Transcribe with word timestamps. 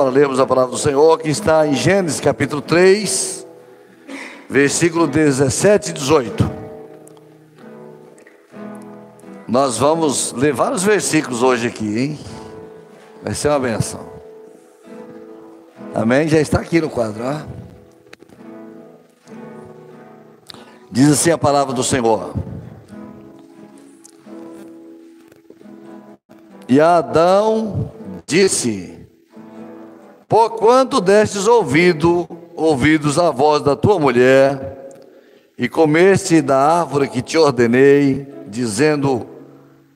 para 0.00 0.08
lermos 0.08 0.40
a 0.40 0.46
palavra 0.46 0.70
do 0.70 0.78
Senhor, 0.78 1.18
que 1.18 1.28
está 1.28 1.66
em 1.66 1.74
Gênesis 1.74 2.20
capítulo 2.20 2.62
3, 2.62 3.46
versículo 4.48 5.06
17 5.06 5.90
e 5.90 5.92
18. 5.92 6.50
Nós 9.46 9.76
vamos 9.76 10.32
ler 10.32 10.54
vários 10.54 10.82
versículos 10.82 11.42
hoje 11.42 11.66
aqui, 11.66 11.98
hein? 11.98 12.18
Vai 13.22 13.34
ser 13.34 13.48
uma 13.48 13.60
benção. 13.60 14.08
Amém? 15.94 16.26
Já 16.28 16.40
está 16.40 16.60
aqui 16.60 16.80
no 16.80 16.88
quadro, 16.88 17.22
ó. 17.22 17.42
Diz 20.90 21.10
assim 21.10 21.30
a 21.30 21.36
palavra 21.36 21.74
do 21.74 21.84
Senhor. 21.84 22.32
E 26.66 26.80
Adão 26.80 27.92
disse: 28.26 28.99
Por 30.30 30.50
quanto 30.50 31.00
destes 31.00 31.48
ouvido, 31.48 32.24
ouvidos 32.54 33.18
a 33.18 33.32
voz 33.32 33.64
da 33.64 33.74
tua 33.74 33.98
mulher, 33.98 34.88
e 35.58 35.68
comeste 35.68 36.40
da 36.40 36.56
árvore 36.56 37.08
que 37.08 37.20
te 37.20 37.36
ordenei, 37.36 38.32
dizendo: 38.46 39.26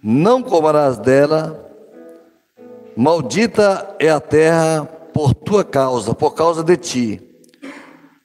Não 0.02 0.43
comerás 0.43 0.98
dela, 0.98 1.70
maldita 2.96 3.95
é 4.01 4.10
a 4.10 4.18
terra 4.18 4.85
por 5.12 5.35
tua 5.35 5.62
causa, 5.62 6.12
por 6.12 6.35
causa 6.35 6.65
de 6.65 6.77
ti. 6.77 7.23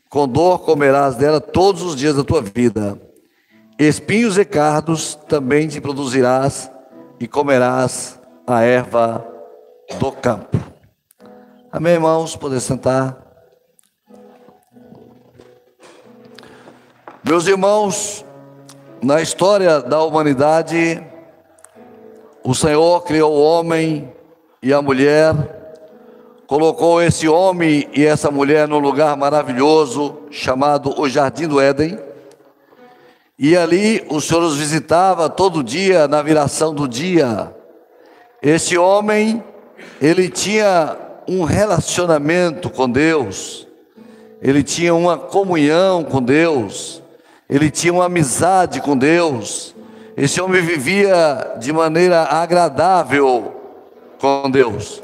Com 0.09 0.27
dor 0.27 0.61
comerás 0.61 1.13
dela 1.13 1.39
todos 1.39 1.83
os 1.83 1.95
dias 1.95 2.15
da 2.15 2.23
tua 2.23 2.41
vida. 2.41 2.99
Espinhos 3.77 4.35
e 4.35 4.43
cardos 4.43 5.13
também 5.27 5.67
te 5.67 5.79
produzirás, 5.79 6.71
e 7.19 7.27
comerás 7.27 8.19
a 8.47 8.63
erva 8.63 9.23
do 9.99 10.11
campo. 10.11 10.68
Amém, 11.71 11.93
irmãos? 11.93 12.35
Poder 12.35 12.59
sentar. 12.61 13.15
Meus 17.23 17.45
irmãos, 17.45 18.25
na 19.03 19.21
história 19.21 19.79
da 19.79 20.01
humanidade, 20.01 20.99
o 22.43 22.55
Senhor 22.55 23.03
criou 23.03 23.35
o 23.35 23.43
homem 23.43 24.11
e 24.63 24.73
a 24.73 24.81
mulher, 24.81 25.35
colocou 26.47 27.03
esse 27.03 27.27
homem 27.27 27.87
e 27.93 28.03
essa 28.03 28.31
mulher 28.31 28.67
num 28.67 28.79
lugar 28.79 29.15
maravilhoso 29.15 30.23
chamado 30.31 30.99
o 30.99 31.07
Jardim 31.07 31.47
do 31.47 31.61
Éden. 31.61 31.99
E 33.37 33.55
ali 33.55 34.03
o 34.09 34.19
Senhor 34.19 34.41
os 34.41 34.57
visitava 34.57 35.29
todo 35.29 35.63
dia, 35.63 36.07
na 36.07 36.23
viração 36.23 36.73
do 36.73 36.87
dia. 36.87 37.55
Esse 38.41 38.75
homem, 38.75 39.43
ele 40.01 40.29
tinha 40.29 41.08
um 41.29 41.43
relacionamento 41.43 42.71
com 42.71 42.89
Deus, 42.89 43.67
ele 44.41 44.63
tinha 44.63 44.95
uma 44.95 45.15
comunhão 45.15 46.03
com 46.03 46.19
Deus, 46.23 47.03
ele 47.47 47.69
tinha 47.69 47.93
uma 47.93 48.05
amizade 48.05 48.81
com 48.81 48.97
Deus. 48.97 49.75
Esse 50.17 50.41
homem 50.41 50.59
vivia 50.61 51.55
de 51.59 51.71
maneira 51.71 52.23
agradável 52.23 53.53
com 54.19 54.49
Deus. 54.49 55.03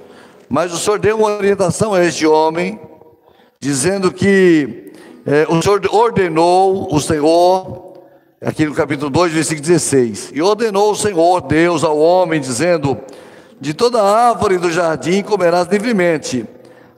Mas 0.49 0.73
o 0.73 0.77
Senhor 0.77 0.97
deu 0.97 1.17
uma 1.17 1.37
orientação 1.37 1.93
a 1.93 2.03
este 2.03 2.25
homem, 2.25 2.79
dizendo 3.59 4.11
que 4.11 4.91
é, 5.27 5.45
o 5.47 5.61
Senhor 5.61 5.81
ordenou 5.91 6.87
o 6.91 6.99
Senhor, 6.99 7.93
aqui 8.41 8.65
no 8.65 8.73
capítulo 8.73 9.11
2, 9.11 9.31
versículo 9.31 9.67
16, 9.67 10.31
e 10.33 10.41
ordenou 10.41 10.91
o 10.91 10.95
Senhor 10.95 11.41
Deus 11.41 11.83
ao 11.83 11.97
homem, 11.97 12.39
dizendo: 12.41 12.97
de 13.59 13.73
toda 13.73 14.01
árvore 14.03 14.57
do 14.57 14.71
jardim 14.71 15.23
comerás 15.23 15.67
livremente, 15.67 16.45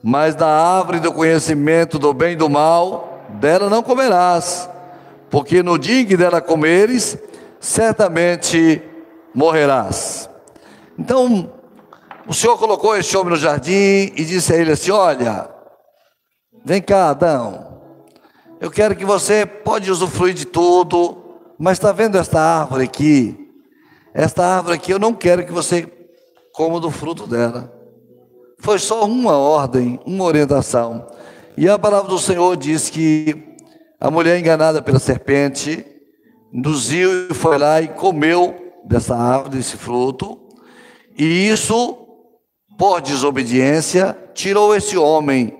mas 0.01 0.35
da 0.35 0.47
árvore 0.47 0.99
do 0.99 1.11
conhecimento 1.11 1.99
do 1.99 2.13
bem 2.13 2.33
e 2.33 2.35
do 2.35 2.49
mal, 2.49 3.25
dela 3.29 3.69
não 3.69 3.83
comerás, 3.83 4.69
porque 5.29 5.61
no 5.61 5.77
dia 5.77 6.01
em 6.01 6.05
que 6.05 6.17
dela 6.17 6.41
comeres, 6.41 7.17
certamente 7.59 8.81
morrerás. 9.33 10.29
Então, 10.97 11.51
o 12.27 12.33
Senhor 12.33 12.57
colocou 12.57 12.95
esse 12.95 13.15
homem 13.15 13.31
no 13.31 13.37
jardim 13.37 14.11
e 14.15 14.25
disse 14.25 14.53
a 14.53 14.57
ele 14.57 14.71
assim: 14.71 14.91
Olha, 14.91 15.49
vem 16.65 16.81
cá, 16.81 17.09
Adão, 17.09 17.81
eu 18.59 18.71
quero 18.71 18.95
que 18.95 19.05
você 19.05 19.45
pode 19.45 19.91
usufruir 19.91 20.33
de 20.33 20.45
tudo, 20.45 21.17
mas 21.59 21.77
está 21.77 21.91
vendo 21.91 22.17
esta 22.17 22.39
árvore 22.39 22.83
aqui? 22.83 23.47
Esta 24.13 24.45
árvore 24.45 24.75
aqui 24.75 24.91
eu 24.91 24.99
não 24.99 25.13
quero 25.13 25.45
que 25.45 25.51
você 25.51 25.87
como 26.57 26.79
do 26.79 26.89
fruto 26.89 27.27
dela. 27.27 27.71
Foi 28.57 28.79
só 28.79 29.05
uma 29.05 29.37
ordem, 29.37 29.99
uma 30.07 30.23
orientação. 30.23 31.05
E 31.55 31.69
a 31.69 31.77
palavra 31.77 32.09
do 32.09 32.17
Senhor 32.17 32.57
diz 32.57 32.89
que 32.89 33.55
a 33.99 34.09
mulher 34.09 34.39
enganada 34.39 34.81
pela 34.81 34.97
serpente 34.97 35.85
induziu 36.51 37.29
e 37.29 37.33
foi 37.35 37.59
lá 37.59 37.79
e 37.79 37.87
comeu 37.89 38.73
dessa 38.83 39.15
árvore, 39.15 39.57
desse 39.57 39.77
fruto, 39.77 40.39
e 41.15 41.47
isso, 41.47 41.95
por 42.75 43.01
desobediência, 43.01 44.17
tirou 44.33 44.75
esse 44.75 44.97
homem 44.97 45.55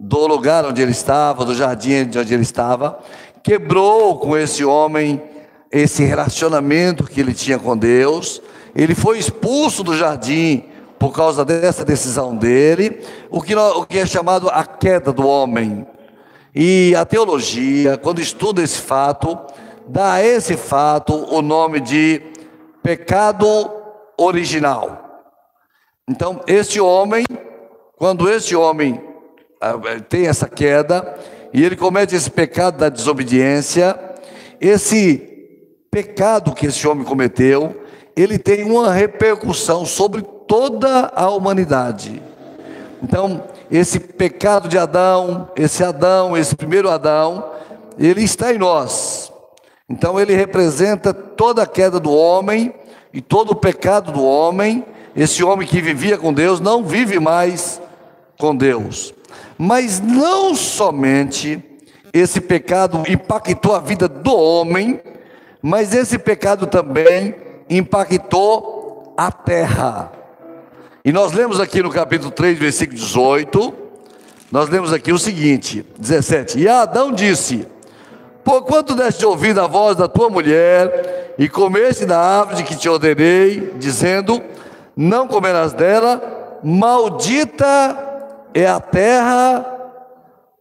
do 0.00 0.26
lugar 0.26 0.64
onde 0.64 0.82
ele 0.82 0.90
estava, 0.90 1.44
do 1.44 1.54
jardim 1.54 2.08
onde 2.18 2.34
ele 2.34 2.42
estava, 2.42 2.98
quebrou 3.40 4.18
com 4.18 4.36
esse 4.36 4.64
homem 4.64 5.22
esse 5.70 6.02
relacionamento 6.02 7.04
que 7.04 7.20
ele 7.20 7.34
tinha 7.34 7.58
com 7.58 7.76
Deus, 7.76 8.42
ele 8.74 8.94
foi 8.94 9.18
expulso 9.18 9.82
do 9.82 9.96
jardim 9.96 10.64
por 10.98 11.12
causa 11.12 11.44
dessa 11.44 11.84
decisão 11.84 12.36
dele, 12.36 13.00
o 13.30 13.40
que, 13.40 13.54
o 13.54 13.86
que 13.86 13.98
é 13.98 14.06
chamado 14.06 14.48
a 14.50 14.64
queda 14.64 15.12
do 15.12 15.26
homem. 15.26 15.86
E 16.54 16.94
a 16.94 17.04
teologia, 17.04 17.96
quando 17.96 18.20
estuda 18.20 18.62
esse 18.62 18.78
fato, 18.78 19.38
dá 19.88 20.14
a 20.14 20.22
esse 20.22 20.56
fato 20.56 21.14
o 21.14 21.40
nome 21.40 21.80
de 21.80 22.20
pecado 22.82 23.46
original. 24.18 25.24
Então, 26.08 26.40
este 26.46 26.80
homem, 26.80 27.24
quando 27.96 28.28
este 28.28 28.54
homem 28.54 29.00
ah, 29.60 29.74
tem 30.08 30.26
essa 30.26 30.48
queda, 30.48 31.18
e 31.52 31.64
ele 31.64 31.76
comete 31.76 32.14
esse 32.14 32.30
pecado 32.30 32.78
da 32.78 32.88
desobediência, 32.88 33.98
esse 34.60 35.26
pecado 35.90 36.54
que 36.54 36.66
esse 36.66 36.86
homem 36.86 37.04
cometeu, 37.04 37.74
ele 38.16 38.38
tem 38.38 38.64
uma 38.64 38.92
repercussão 38.92 39.84
sobre 39.84 40.22
toda 40.22 41.12
a 41.14 41.30
humanidade. 41.30 42.22
Então, 43.02 43.44
esse 43.70 43.98
pecado 43.98 44.68
de 44.68 44.76
Adão, 44.76 45.48
esse 45.56 45.82
Adão, 45.82 46.36
esse 46.36 46.54
primeiro 46.54 46.90
Adão, 46.90 47.52
ele 47.98 48.22
está 48.22 48.52
em 48.52 48.58
nós. 48.58 49.32
Então, 49.88 50.20
ele 50.20 50.34
representa 50.34 51.14
toda 51.14 51.62
a 51.62 51.66
queda 51.66 51.98
do 51.98 52.12
homem 52.12 52.74
e 53.12 53.20
todo 53.20 53.52
o 53.52 53.56
pecado 53.56 54.12
do 54.12 54.22
homem. 54.22 54.84
Esse 55.16 55.42
homem 55.42 55.66
que 55.66 55.80
vivia 55.80 56.18
com 56.18 56.32
Deus 56.32 56.60
não 56.60 56.84
vive 56.84 57.18
mais 57.18 57.80
com 58.38 58.54
Deus. 58.54 59.14
Mas 59.56 60.00
não 60.00 60.54
somente 60.54 61.62
esse 62.12 62.40
pecado 62.40 63.02
impactou 63.08 63.74
a 63.74 63.80
vida 63.80 64.08
do 64.08 64.34
homem, 64.34 65.00
mas 65.62 65.94
esse 65.94 66.18
pecado 66.18 66.66
também 66.66 67.34
impactou 67.70 69.14
a 69.16 69.30
terra. 69.30 70.10
E 71.04 71.12
nós 71.12 71.32
lemos 71.32 71.60
aqui 71.60 71.82
no 71.82 71.90
capítulo 71.90 72.32
3, 72.32 72.58
versículo 72.58 72.98
18, 72.98 73.74
nós 74.50 74.68
lemos 74.68 74.92
aqui 74.92 75.12
o 75.12 75.18
seguinte, 75.18 75.86
17: 75.96 76.58
E 76.58 76.68
Adão 76.68 77.12
disse: 77.12 77.66
Por 78.44 78.62
quanto 78.62 78.96
deste 78.96 79.24
ouvido 79.24 79.60
a 79.60 79.66
voz 79.68 79.96
da 79.96 80.08
tua 80.08 80.28
mulher, 80.28 81.34
e 81.38 81.48
comeste 81.48 82.04
da 82.04 82.18
árvore 82.18 82.64
que 82.64 82.76
te 82.76 82.88
ordenei, 82.88 83.72
dizendo: 83.78 84.42
Não 84.96 85.28
comerás 85.28 85.72
dela, 85.72 86.58
maldita 86.62 87.96
é 88.52 88.66
a 88.66 88.80
terra 88.80 89.64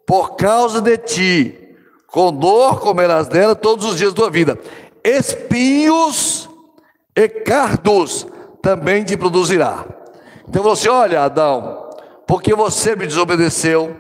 por 0.06 0.36
causa 0.36 0.82
de 0.82 0.98
ti, 0.98 1.76
com 2.08 2.32
dor 2.32 2.80
comerás 2.80 3.28
dela 3.28 3.56
todos 3.56 3.86
os 3.86 3.98
dias 3.98 4.14
da 4.14 4.22
tua 4.22 4.30
vida. 4.30 4.58
Espinhos 5.04 6.49
e 7.20 7.28
cardos 7.28 8.26
também 8.62 9.04
te 9.04 9.18
produzirá. 9.18 9.84
Então 10.48 10.64
você 10.64 10.88
olha, 10.88 11.24
Adão, 11.24 11.90
porque 12.26 12.56
você 12.56 12.96
me 12.96 13.06
desobedeceu, 13.06 13.94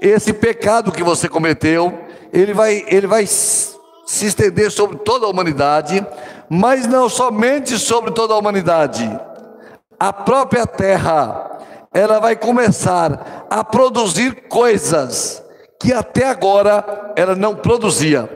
esse 0.00 0.32
pecado 0.32 0.90
que 0.90 1.02
você 1.02 1.28
cometeu, 1.28 1.92
ele 2.32 2.54
vai, 2.54 2.82
ele 2.88 3.06
vai 3.06 3.26
se 3.26 3.76
estender 4.06 4.70
sobre 4.70 4.96
toda 4.96 5.26
a 5.26 5.28
humanidade, 5.28 6.04
mas 6.48 6.86
não 6.86 7.10
somente 7.10 7.78
sobre 7.78 8.10
toda 8.10 8.32
a 8.32 8.38
humanidade. 8.38 9.20
A 10.00 10.10
própria 10.10 10.66
terra, 10.66 11.60
ela 11.92 12.20
vai 12.20 12.34
começar 12.34 13.46
a 13.50 13.62
produzir 13.62 14.48
coisas 14.48 15.42
que 15.78 15.92
até 15.92 16.26
agora 16.26 17.12
ela 17.16 17.36
não 17.36 17.54
produzia. 17.54 18.30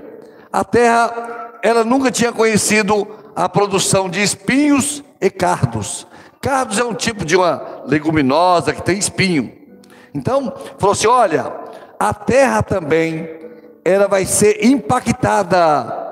A 0.53 0.63
terra, 0.63 1.59
ela 1.63 1.83
nunca 1.85 2.11
tinha 2.11 2.33
conhecido 2.33 3.09
a 3.37 3.51
produção 3.51 4.09
de 4.09 4.23
espinhos 4.23 5.05
e 5.21 5.29
cardos. 5.29 6.07
Cardos 6.41 6.79
é 6.79 6.85
um 6.85 6.95
tipo 6.95 7.23
de 7.23 7.37
uma 7.37 7.83
leguminosa 7.87 8.73
que 8.73 8.83
tem 8.83 8.99
espinho. 8.99 9.53
Então, 10.15 10.53
falou 10.79 10.95
assim: 10.95 11.07
olha, 11.07 11.53
a 12.01 12.15
terra 12.15 12.63
também 12.63 13.29
ela 13.85 14.09
vai 14.09 14.25
ser 14.25 14.65
impactada 14.65 16.05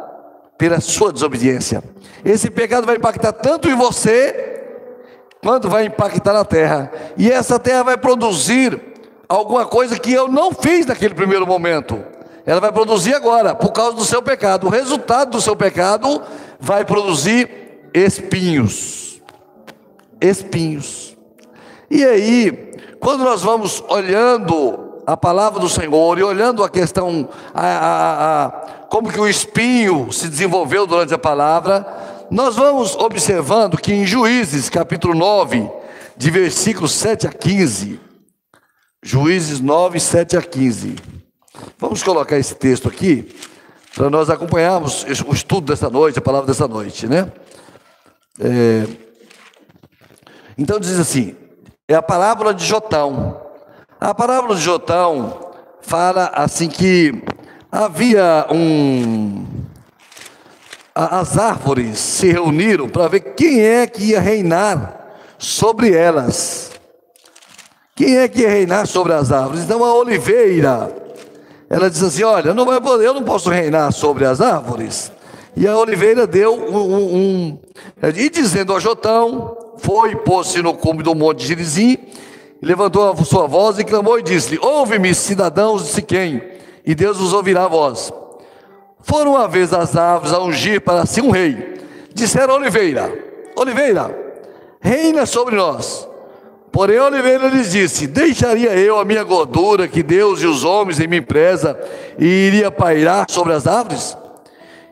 pela 0.58 0.80
sua 0.80 1.12
desobediência. 1.12 1.82
Esse 2.24 2.50
pecado 2.50 2.86
vai 2.86 2.96
impactar 2.96 3.32
tanto 3.32 3.68
em 3.68 3.74
você 3.74 4.62
quanto 5.42 5.68
vai 5.68 5.86
impactar 5.86 6.32
na 6.32 6.44
terra. 6.44 6.92
E 7.16 7.30
essa 7.30 7.58
terra 7.58 7.82
vai 7.82 7.96
produzir 7.96 8.80
alguma 9.28 9.66
coisa 9.66 9.98
que 9.98 10.12
eu 10.12 10.28
não 10.28 10.52
fiz 10.52 10.86
naquele 10.86 11.14
primeiro 11.14 11.46
momento. 11.46 12.02
Ela 12.46 12.60
vai 12.60 12.70
produzir 12.70 13.14
agora, 13.14 13.54
por 13.54 13.72
causa 13.72 13.96
do 13.96 14.04
seu 14.04 14.22
pecado. 14.22 14.66
O 14.66 14.70
resultado 14.70 15.30
do 15.30 15.40
seu 15.40 15.56
pecado 15.56 16.22
vai 16.64 16.82
produzir 16.84 17.48
espinhos. 17.92 19.20
Espinhos. 20.18 21.14
E 21.90 22.02
aí, 22.02 22.72
quando 22.98 23.22
nós 23.22 23.42
vamos 23.42 23.84
olhando 23.86 25.02
a 25.06 25.14
palavra 25.14 25.60
do 25.60 25.68
Senhor 25.68 26.18
e 26.18 26.22
olhando 26.22 26.64
a 26.64 26.70
questão, 26.70 27.28
a, 27.52 27.66
a, 27.66 28.44
a, 28.46 28.50
como 28.88 29.12
que 29.12 29.20
o 29.20 29.28
espinho 29.28 30.10
se 30.10 30.26
desenvolveu 30.26 30.86
durante 30.86 31.12
a 31.12 31.18
palavra, 31.18 31.86
nós 32.30 32.56
vamos 32.56 32.96
observando 32.96 33.76
que 33.76 33.92
em 33.92 34.06
Juízes, 34.06 34.70
capítulo 34.70 35.14
9, 35.14 35.70
de 36.16 36.30
versículos 36.30 36.92
7 36.92 37.26
a 37.26 37.30
15, 37.30 38.00
Juízes 39.02 39.60
9, 39.60 40.00
7 40.00 40.38
a 40.38 40.42
15. 40.42 40.96
Vamos 41.78 42.02
colocar 42.02 42.38
esse 42.38 42.54
texto 42.54 42.88
aqui 42.88 43.28
para 43.94 44.10
nós 44.10 44.28
acompanharmos 44.28 45.04
o 45.26 45.32
estudo 45.32 45.72
dessa 45.72 45.88
noite, 45.88 46.18
a 46.18 46.22
palavra 46.22 46.46
dessa 46.46 46.66
noite, 46.66 47.06
né? 47.06 47.30
É, 48.40 48.86
então 50.58 50.80
diz 50.80 50.98
assim: 50.98 51.36
é 51.88 51.94
a 51.94 52.02
parábola 52.02 52.52
de 52.52 52.64
Jotão. 52.64 53.40
A 54.00 54.12
parábola 54.12 54.56
de 54.56 54.62
Jotão 54.62 55.52
fala 55.80 56.30
assim 56.34 56.68
que 56.68 57.22
havia 57.70 58.46
um. 58.50 59.46
As 60.94 61.38
árvores 61.38 61.98
se 61.98 62.30
reuniram 62.30 62.88
para 62.88 63.08
ver 63.08 63.20
quem 63.34 63.60
é 63.60 63.86
que 63.86 64.10
ia 64.10 64.20
reinar 64.20 65.08
sobre 65.38 65.92
elas. 65.92 66.72
Quem 67.96 68.18
é 68.18 68.28
que 68.28 68.42
ia 68.42 68.50
reinar 68.50 68.86
sobre 68.86 69.12
as 69.12 69.30
árvores? 69.30 69.64
Então 69.64 69.84
a 69.84 69.94
oliveira 69.94 71.03
ela 71.74 71.90
diz 71.90 72.04
assim: 72.04 72.22
Olha, 72.22 72.54
não 72.54 72.64
vai 72.64 72.80
poder, 72.80 73.06
eu 73.06 73.14
não 73.14 73.24
posso 73.24 73.50
reinar 73.50 73.92
sobre 73.92 74.24
as 74.24 74.40
árvores. 74.40 75.10
E 75.56 75.66
a 75.66 75.76
oliveira 75.76 76.24
deu 76.24 76.54
um. 76.54 76.76
um, 76.76 77.16
um 77.16 77.58
e 78.16 78.30
dizendo 78.30 78.72
a 78.72 78.78
Jotão, 78.78 79.56
foi, 79.78 80.14
pôs-se 80.14 80.62
no 80.62 80.74
cume 80.74 81.02
do 81.02 81.16
monte 81.16 81.40
de 81.40 81.48
Girizim, 81.48 81.98
levantou 82.62 83.10
a 83.10 83.16
sua 83.24 83.48
voz 83.48 83.76
e 83.80 83.84
clamou 83.84 84.20
e 84.20 84.22
disse-lhe: 84.22 84.58
Ouve-me, 84.62 85.12
cidadãos 85.16 85.82
de 85.82 85.88
Siquém, 85.88 86.40
e 86.86 86.94
Deus 86.94 87.18
vos 87.18 87.32
ouvirá 87.32 87.64
a 87.64 87.68
voz. 87.68 88.12
Foram 89.00 89.32
uma 89.32 89.48
vez 89.48 89.72
as 89.72 89.96
árvores 89.96 90.32
a 90.32 90.40
ungir 90.40 90.80
para 90.80 91.04
si 91.06 91.20
um 91.20 91.30
rei. 91.30 91.74
Disseram 92.14 92.54
a 92.54 92.58
oliveira: 92.58 93.12
Oliveira, 93.56 94.16
reina 94.80 95.26
sobre 95.26 95.56
nós. 95.56 96.08
Porém, 96.74 96.98
Oliveira 96.98 97.46
lhes 97.46 97.70
disse: 97.70 98.08
Deixaria 98.08 98.76
eu 98.76 98.98
a 98.98 99.04
minha 99.04 99.22
gordura 99.22 99.86
que 99.86 100.02
Deus 100.02 100.42
e 100.42 100.46
os 100.46 100.64
homens 100.64 100.98
em 100.98 101.06
mim 101.06 101.22
preza 101.22 101.78
e 102.18 102.26
iria 102.26 102.68
pairar 102.68 103.26
sobre 103.30 103.52
as 103.52 103.64
árvores? 103.64 104.18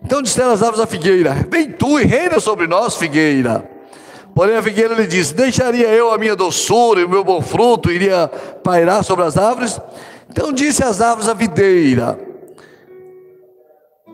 Então 0.00 0.22
disseram 0.22 0.52
as 0.52 0.62
árvores 0.62 0.78
à 0.78 0.86
figueira: 0.86 1.44
Vem 1.50 1.72
tu 1.72 1.98
e 1.98 2.04
reina 2.04 2.38
sobre 2.38 2.68
nós, 2.68 2.96
figueira. 2.96 3.68
Porém, 4.32 4.56
a 4.56 4.62
figueira 4.62 4.94
lhe 4.94 5.08
disse: 5.08 5.34
Deixaria 5.34 5.88
eu 5.88 6.12
a 6.12 6.18
minha 6.18 6.36
doçura 6.36 7.00
e 7.00 7.04
o 7.04 7.08
meu 7.08 7.24
bom 7.24 7.42
fruto 7.42 7.90
iria 7.90 8.30
pairar 8.62 9.02
sobre 9.02 9.24
as 9.24 9.36
árvores? 9.36 9.80
Então 10.30 10.52
disse 10.52 10.84
as 10.84 11.00
árvores 11.00 11.28
à 11.28 11.34
videira: 11.34 12.16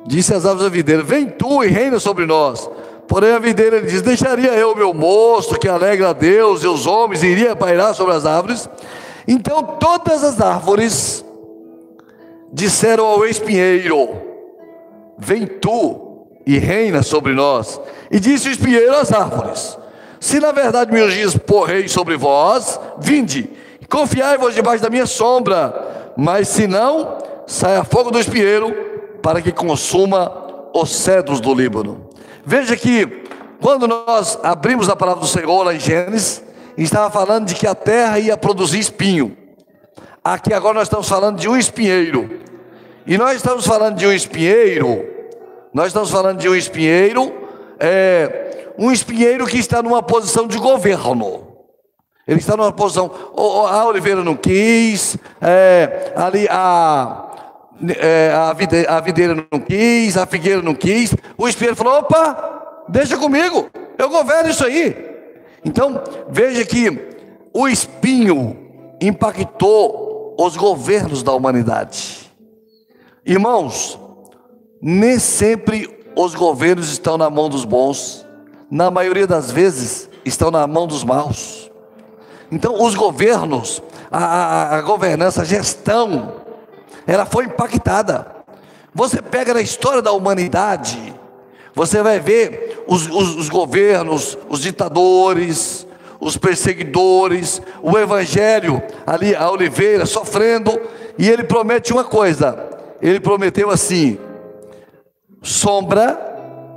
Disse 0.07 0.33
as 0.33 0.47
árvores 0.47 0.67
à 0.67 0.71
videira: 0.71 1.03
Vem 1.03 1.27
tu 1.27 1.63
e 1.63 1.69
reina 1.69 1.99
sobre 1.99 2.25
nós. 2.25 2.67
Porém, 3.09 3.33
a 3.33 3.39
videira 3.39 3.81
diz: 3.81 4.03
Deixaria 4.03 4.53
eu 4.53 4.73
o 4.73 4.77
meu 4.77 4.93
moço 4.93 5.59
que 5.59 5.67
alegra 5.67 6.11
a 6.11 6.13
Deus 6.13 6.63
e 6.63 6.67
os 6.67 6.87
homens, 6.87 7.23
iria 7.23 7.57
pairar 7.57 7.95
sobre 7.95 8.15
as 8.15 8.27
árvores. 8.27 8.69
Então, 9.27 9.63
todas 9.63 10.23
as 10.23 10.41
árvores 10.41 11.25
disseram 12.53 13.07
ao 13.07 13.25
espinheiro: 13.25 14.11
Vem 15.19 15.47
tu 15.47 16.27
e 16.47 16.59
reina 16.59 17.03
sobre 17.03 17.33
nós. 17.33 17.81
E 18.11 18.21
disse 18.21 18.49
o 18.49 18.53
espinheiro 18.53 18.95
às 18.95 19.11
árvores: 19.11 19.79
Se 20.21 20.39
na 20.39 20.53
verdade 20.53 20.93
me 20.93 21.03
ungis 21.03 21.35
por 21.37 21.65
rei 21.65 21.89
sobre 21.89 22.15
vós, 22.17 22.79
vinde, 22.99 23.51
confiai-vos 23.89 24.55
debaixo 24.55 24.83
da 24.83 24.91
minha 24.91 25.07
sombra. 25.07 26.13
Mas 26.15 26.49
se 26.49 26.67
não, 26.67 27.19
saia 27.47 27.85
fogo 27.85 28.11
do 28.11 28.19
espinheiro 28.19 28.75
para 29.23 29.41
que 29.41 29.53
consuma 29.53 30.71
os 30.75 30.95
cedros 30.95 31.41
do 31.41 31.55
Líbano. 31.55 32.08
Veja 32.51 32.79
que 32.79 33.07
quando 33.61 33.87
nós 33.87 34.39
abrimos 34.43 34.89
a 34.89 34.97
palavra 34.97 35.21
do 35.21 35.27
Senhor 35.27 35.65
lá 35.65 35.75
em 35.75 35.79
Gênesis, 35.79 36.43
estava 36.79 37.11
falando 37.11 37.45
de 37.45 37.55
que 37.55 37.67
a 37.67 37.75
terra 37.75 38.19
ia 38.19 38.39
produzir 38.39 38.79
espinho. 38.79 39.37
Aqui 40.25 40.55
agora 40.55 40.73
nós 40.73 40.85
estamos 40.85 41.07
falando 41.07 41.39
de 41.39 41.47
um 41.47 41.55
espinheiro. 41.55 42.41
E 43.07 43.19
nós 43.19 43.37
estamos 43.37 43.67
falando 43.67 43.97
de 43.97 44.07
um 44.07 44.13
espinheiro, 44.15 45.05
nós 45.75 45.89
estamos 45.89 46.11
falando 46.11 46.39
de 46.39 46.49
um 46.49 46.55
espinheiro, 46.55 47.31
é, 47.79 48.71
um 48.79 48.91
espinheiro 48.91 49.47
que 49.47 49.59
está 49.59 49.83
numa 49.83 50.03
posição 50.03 50.47
de 50.47 50.57
governo. 50.57 51.49
Ele 52.27 52.41
está 52.41 52.57
numa 52.57 52.73
posição, 52.73 53.11
a 53.71 53.85
Oliveira 53.85 54.25
não 54.25 54.35
quis, 54.35 55.19
é, 55.43 56.15
ali 56.17 56.49
a 56.51 57.29
é, 57.99 58.33
a, 58.33 58.53
videira, 58.53 58.91
a 58.91 59.01
videira 59.01 59.35
não 59.35 59.61
quis, 59.61 60.17
a 60.17 60.27
figueira 60.27 60.63
não 60.63 60.75
quis. 60.75 61.15
O 61.37 61.49
espinheiro 61.49 61.77
falou: 61.77 61.99
opa, 61.99 62.85
deixa 62.89 63.17
comigo, 63.17 63.69
eu 63.97 64.09
governo 64.09 64.51
isso 64.51 64.65
aí. 64.65 65.09
Então, 65.65 66.03
veja 66.29 66.65
que 66.65 67.09
o 67.53 67.69
espinho 67.69 68.57
impactou 69.01 70.35
os 70.39 70.57
governos 70.57 71.23
da 71.23 71.33
humanidade. 71.33 72.33
Irmãos, 73.25 73.99
nem 74.81 75.19
sempre 75.19 75.99
os 76.17 76.35
governos 76.35 76.91
estão 76.91 77.19
na 77.19 77.29
mão 77.29 77.49
dos 77.49 77.65
bons, 77.65 78.27
na 78.71 78.91
maioria 78.91 79.27
das 79.27 79.51
vezes 79.51 80.09
estão 80.25 80.51
na 80.51 80.67
mão 80.67 80.87
dos 80.87 81.05
maus. 81.05 81.71
Então, 82.51 82.83
os 82.83 82.95
governos, 82.95 83.83
a, 84.11 84.25
a, 84.25 84.79
a 84.79 84.83
governança, 84.83 85.43
a 85.43 85.45
gestão, 85.45 86.33
ela 87.09 87.25
foi 87.25 87.47
impactada. 87.47 88.27
Você 88.95 89.23
pega 89.23 89.55
na 89.55 89.63
história 89.63 90.03
da 90.03 90.13
humanidade, 90.13 91.15
você 91.75 92.03
vai 92.03 92.21
ver 92.21 92.85
os, 92.87 93.07
os, 93.07 93.37
os 93.37 93.49
governos, 93.49 94.37
os 94.49 94.61
ditadores, 94.61 95.87
os 96.21 96.37
perseguidores, 96.37 97.63
o 97.83 97.97
evangelho 97.97 98.83
ali, 99.07 99.35
a 99.35 99.51
oliveira, 99.51 100.05
sofrendo, 100.05 100.79
e 101.17 101.29
ele 101.29 101.45
promete 101.45 101.93
uma 101.95 102.05
coisa: 102.05 102.69
ele 103.01 103.21
prometeu 103.21 103.71
assim: 103.71 104.19
sombra 105.43 106.19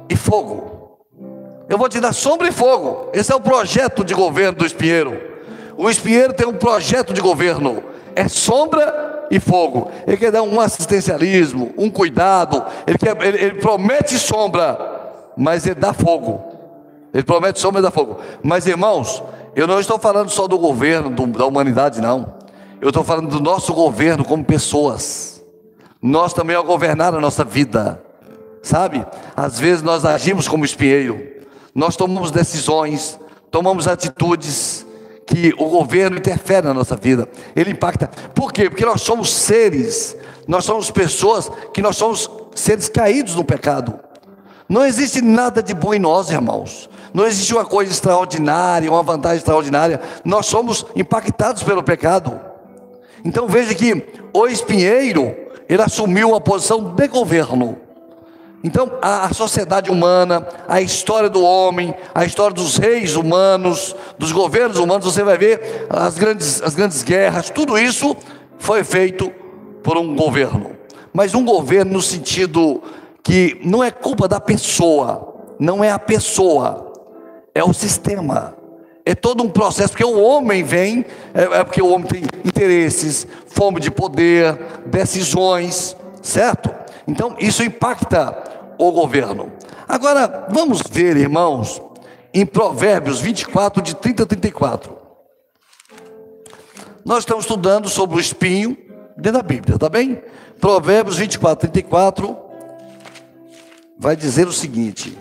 e 0.07 0.15
fogo. 0.15 0.97
Eu 1.67 1.77
vou 1.77 1.89
te 1.89 1.99
dar 1.99 2.13
sombra 2.13 2.47
e 2.47 2.51
fogo. 2.53 3.09
Esse 3.13 3.33
é 3.33 3.35
o 3.35 3.41
projeto 3.41 4.03
de 4.03 4.13
governo 4.13 4.59
do 4.59 4.65
espinheiro. 4.65 5.19
O 5.77 5.89
espinheiro 5.89 6.33
tem 6.33 6.47
um 6.47 6.53
projeto 6.53 7.11
de 7.11 7.19
governo: 7.19 7.83
é 8.15 8.29
sombra 8.29 9.10
e 9.31 9.39
fogo. 9.39 9.89
Ele 10.05 10.17
quer 10.17 10.31
dar 10.31 10.43
um 10.43 10.59
assistencialismo, 10.59 11.73
um 11.77 11.89
cuidado. 11.89 12.63
Ele, 12.85 12.97
quer, 12.97 13.19
ele, 13.25 13.37
ele 13.37 13.61
promete 13.61 14.19
sombra, 14.19 14.77
mas 15.37 15.65
ele 15.65 15.75
dá 15.75 15.93
fogo. 15.93 16.43
Ele 17.13 17.23
promete 17.23 17.59
sombra 17.59 17.79
e 17.79 17.83
dá 17.83 17.89
fogo. 17.89 18.19
Mas 18.43 18.67
irmãos, 18.67 19.23
eu 19.55 19.65
não 19.65 19.79
estou 19.79 19.97
falando 19.97 20.29
só 20.29 20.47
do 20.47 20.59
governo, 20.59 21.09
do, 21.09 21.25
da 21.27 21.45
humanidade, 21.45 22.01
não. 22.01 22.35
Eu 22.81 22.89
estou 22.89 23.03
falando 23.03 23.29
do 23.29 23.39
nosso 23.39 23.73
governo 23.73 24.25
como 24.25 24.43
pessoas. 24.43 25.41
Nós 26.01 26.33
também 26.33 26.55
ao 26.55 26.63
governar 26.63 27.13
a 27.13 27.21
nossa 27.21 27.45
vida, 27.45 28.01
sabe? 28.61 29.05
Às 29.35 29.59
vezes 29.59 29.81
nós 29.81 30.03
agimos 30.03 30.47
como 30.47 30.65
espinheiro, 30.65 31.21
nós 31.75 31.95
tomamos 31.95 32.31
decisões, 32.31 33.19
tomamos 33.51 33.87
atitudes, 33.87 34.85
que 35.25 35.53
o 35.57 35.69
governo 35.69 36.17
interfere 36.17 36.67
na 36.67 36.73
nossa 36.73 36.95
vida, 36.95 37.27
ele 37.55 37.71
impacta. 37.71 38.09
Por 38.33 38.51
quê? 38.51 38.69
Porque 38.69 38.85
nós 38.85 39.01
somos 39.01 39.33
seres, 39.33 40.15
nós 40.47 40.65
somos 40.65 40.91
pessoas 40.91 41.49
que 41.73 41.81
nós 41.81 41.95
somos 41.95 42.29
seres 42.55 42.89
caídos 42.89 43.35
no 43.35 43.43
pecado. 43.43 43.99
Não 44.67 44.85
existe 44.85 45.21
nada 45.21 45.61
de 45.61 45.73
bom 45.73 45.93
em 45.93 45.99
nós, 45.99 46.29
irmãos. 46.29 46.89
Não 47.13 47.25
existe 47.25 47.53
uma 47.53 47.65
coisa 47.65 47.91
extraordinária, 47.91 48.89
uma 48.89 49.03
vantagem 49.03 49.37
extraordinária. 49.37 49.99
Nós 50.23 50.45
somos 50.45 50.85
impactados 50.95 51.63
pelo 51.63 51.83
pecado. 51.83 52.39
Então 53.23 53.47
veja 53.47 53.75
que 53.75 54.05
o 54.33 54.47
espinheiro, 54.47 55.35
ele 55.67 55.81
assumiu 55.81 56.29
uma 56.29 56.41
posição 56.41 56.95
de 56.95 57.07
governo. 57.07 57.77
Então, 58.63 58.91
a, 59.01 59.25
a, 59.25 59.33
sociedade 59.33 59.89
humana, 59.89 60.47
a 60.67 60.81
história 60.81 61.29
do 61.29 61.41
homem, 61.41 61.95
a 62.13 62.25
história 62.25 62.53
dos 62.53 62.77
reis 62.77 63.15
humanos, 63.15 63.95
dos 64.19 64.31
governos 64.31 64.77
humanos, 64.77 65.05
você 65.11 65.23
vai 65.23 65.37
ver 65.37 65.87
as 65.89 66.17
grandes, 66.17 66.61
as 66.61 66.75
grandes 66.75 67.01
guerras, 67.01 67.49
tudo 67.49 67.77
isso 67.77 68.15
foi 68.59 68.83
feito 68.83 69.31
por 69.81 69.97
um 69.97 70.15
governo. 70.15 70.75
Mas 71.11 71.33
um 71.33 71.43
governo 71.43 71.93
no 71.93 72.01
sentido 72.01 72.83
que 73.23 73.59
não 73.63 73.83
é 73.83 73.89
culpa 73.89 74.27
da 74.27 74.39
pessoa, 74.39 75.55
não 75.59 75.83
é 75.83 75.91
a 75.91 75.99
pessoa, 75.99 76.93
é 77.55 77.63
o 77.63 77.73
sistema. 77.73 78.55
É 79.03 79.15
todo 79.15 79.41
um 79.41 79.49
processo, 79.49 79.89
porque 79.89 80.05
o 80.05 80.21
homem 80.21 80.63
vem, 80.63 81.03
é, 81.33 81.59
é 81.59 81.63
porque 81.63 81.81
o 81.81 81.91
homem 81.91 82.07
tem 82.07 82.23
interesses, 82.45 83.25
fome 83.47 83.79
de 83.79 83.89
poder, 83.89 84.55
decisões, 84.85 85.97
certo? 86.21 86.69
Então 87.07 87.35
isso 87.39 87.63
impacta 87.63 88.50
o 88.87 88.91
governo. 88.91 89.51
Agora, 89.87 90.47
vamos 90.49 90.81
ver, 90.89 91.15
irmãos, 91.15 91.81
em 92.33 92.45
Provérbios 92.45 93.19
24, 93.21 93.81
de 93.81 93.95
30 93.95 94.23
a 94.23 94.25
34. 94.25 94.97
Nós 97.05 97.19
estamos 97.19 97.45
estudando 97.45 97.87
sobre 97.89 98.17
o 98.17 98.19
espinho 98.19 98.75
dentro 99.15 99.39
da 99.39 99.43
Bíblia, 99.43 99.77
tá 99.77 99.87
bem? 99.87 100.21
Provérbios 100.59 101.17
24, 101.17 101.69
34 101.69 102.37
vai 103.99 104.15
dizer 104.15 104.47
o 104.47 104.53
seguinte: 104.53 105.17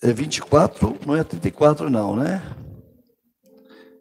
É 0.00 0.12
24, 0.12 0.96
não 1.04 1.16
é 1.16 1.24
34 1.24 1.90
não, 1.90 2.14
né? 2.14 2.40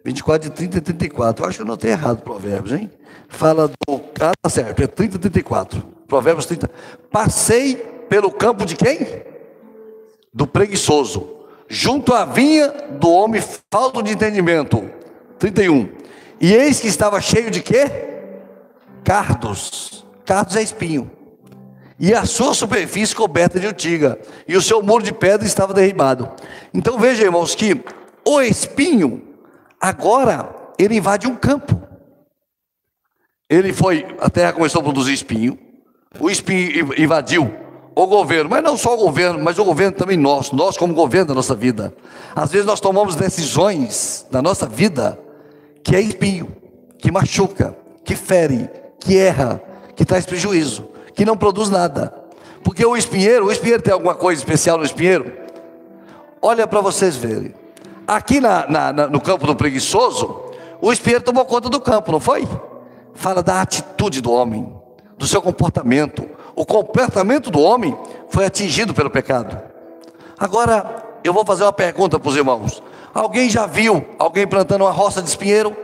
24 0.05 0.49
de 0.49 0.55
30 0.55 0.77
e 0.77 0.81
34. 0.81 1.43
Eu 1.43 1.49
acho 1.49 1.57
que 1.57 1.61
eu 1.63 1.67
não 1.67 1.75
tenho 1.75 1.93
errado 1.93 2.21
Provérbios, 2.21 2.79
hein? 2.79 2.91
Fala 3.27 3.67
do. 3.67 4.01
Ah, 4.21 4.33
tá 4.39 4.49
certo, 4.49 4.83
é 4.83 4.87
30 4.87 5.15
e 5.15 5.19
34. 5.19 5.81
Provérbios 6.07 6.45
30. 6.45 6.69
Passei 7.11 7.75
pelo 8.07 8.31
campo 8.31 8.65
de 8.65 8.75
quem? 8.75 8.99
Do 10.31 10.45
preguiçoso. 10.45 11.31
Junto 11.67 12.13
à 12.13 12.23
vinha 12.23 12.67
do 12.99 13.09
homem 13.09 13.41
falto 13.71 14.03
de 14.03 14.13
entendimento. 14.13 14.87
31. 15.39 15.89
E 16.39 16.53
eis 16.53 16.79
que 16.79 16.87
estava 16.87 17.19
cheio 17.19 17.49
de 17.49 17.63
quê? 17.63 17.89
Cardos. 19.03 20.05
Cardos 20.23 20.55
é 20.55 20.61
espinho. 20.61 21.09
E 21.99 22.13
a 22.13 22.25
sua 22.25 22.53
superfície 22.53 23.15
coberta 23.15 23.59
de 23.59 23.65
urtiga. 23.65 24.19
E 24.47 24.55
o 24.55 24.61
seu 24.61 24.83
muro 24.83 25.03
de 25.03 25.13
pedra 25.13 25.47
estava 25.47 25.73
derribado. 25.73 26.29
Então 26.71 26.99
veja, 26.99 27.23
irmãos, 27.23 27.55
que 27.55 27.81
o 28.23 28.39
espinho 28.41 29.34
Agora 29.85 30.49
ele 30.79 30.97
invade 30.97 31.27
um 31.27 31.35
campo. 31.35 31.79
Ele 33.47 33.71
foi, 33.71 34.03
a 34.19 34.31
terra 34.31 34.51
começou 34.51 34.81
a 34.81 34.83
produzir 34.83 35.13
espinho, 35.13 35.59
o 36.19 36.27
espinho 36.27 36.99
invadiu 36.99 37.53
o 37.93 38.07
governo, 38.07 38.49
mas 38.49 38.63
não 38.63 38.75
só 38.75 38.95
o 38.95 38.97
governo, 38.97 39.43
mas 39.43 39.59
o 39.59 39.63
governo 39.63 39.95
também 39.95 40.17
nosso, 40.17 40.55
nós 40.55 40.75
como 40.75 40.91
governo 40.95 41.27
da 41.27 41.33
nossa 41.35 41.53
vida. 41.53 41.93
Às 42.35 42.49
vezes 42.49 42.65
nós 42.65 42.79
tomamos 42.79 43.15
decisões 43.15 44.25
da 44.31 44.41
nossa 44.41 44.65
vida 44.65 45.19
que 45.83 45.95
é 45.95 46.01
espinho, 46.01 46.51
que 46.97 47.11
machuca, 47.11 47.77
que 48.03 48.15
fere, 48.15 48.67
que 48.99 49.15
erra, 49.15 49.61
que 49.95 50.03
traz 50.03 50.25
prejuízo, 50.25 50.89
que 51.13 51.23
não 51.23 51.37
produz 51.37 51.69
nada. 51.69 52.11
Porque 52.63 52.83
o 52.83 52.97
espinheiro, 52.97 53.45
o 53.45 53.51
espinheiro 53.51 53.83
tem 53.83 53.93
alguma 53.93 54.15
coisa 54.15 54.41
especial 54.41 54.79
no 54.79 54.83
espinheiro? 54.83 55.31
Olha 56.41 56.65
para 56.65 56.81
vocês 56.81 57.15
verem. 57.15 57.53
Aqui 58.07 58.39
na, 58.39 58.67
na, 58.67 58.93
na, 58.93 59.07
no 59.07 59.19
campo 59.19 59.47
do 59.47 59.55
preguiçoso, 59.55 60.41
o 60.81 60.91
Espírito 60.91 61.25
tomou 61.25 61.45
conta 61.45 61.69
do 61.69 61.79
campo, 61.79 62.11
não 62.11 62.19
foi? 62.19 62.47
Fala 63.13 63.41
da 63.41 63.61
atitude 63.61 64.21
do 64.21 64.31
homem, 64.31 64.71
do 65.17 65.25
seu 65.25 65.41
comportamento. 65.41 66.29
O 66.55 66.65
comportamento 66.65 67.49
do 67.49 67.59
homem 67.59 67.97
foi 68.29 68.45
atingido 68.45 68.93
pelo 68.93 69.09
pecado. 69.09 69.59
Agora, 70.37 71.03
eu 71.23 71.33
vou 71.33 71.43
fazer 71.45 71.63
uma 71.63 71.73
pergunta 71.73 72.19
para 72.19 72.29
os 72.29 72.35
irmãos: 72.35 72.83
alguém 73.13 73.49
já 73.49 73.65
viu 73.65 74.05
alguém 74.19 74.45
plantando 74.45 74.83
uma 74.83 74.91
roça 74.91 75.21
de 75.21 75.29
espinheiro? 75.29 75.75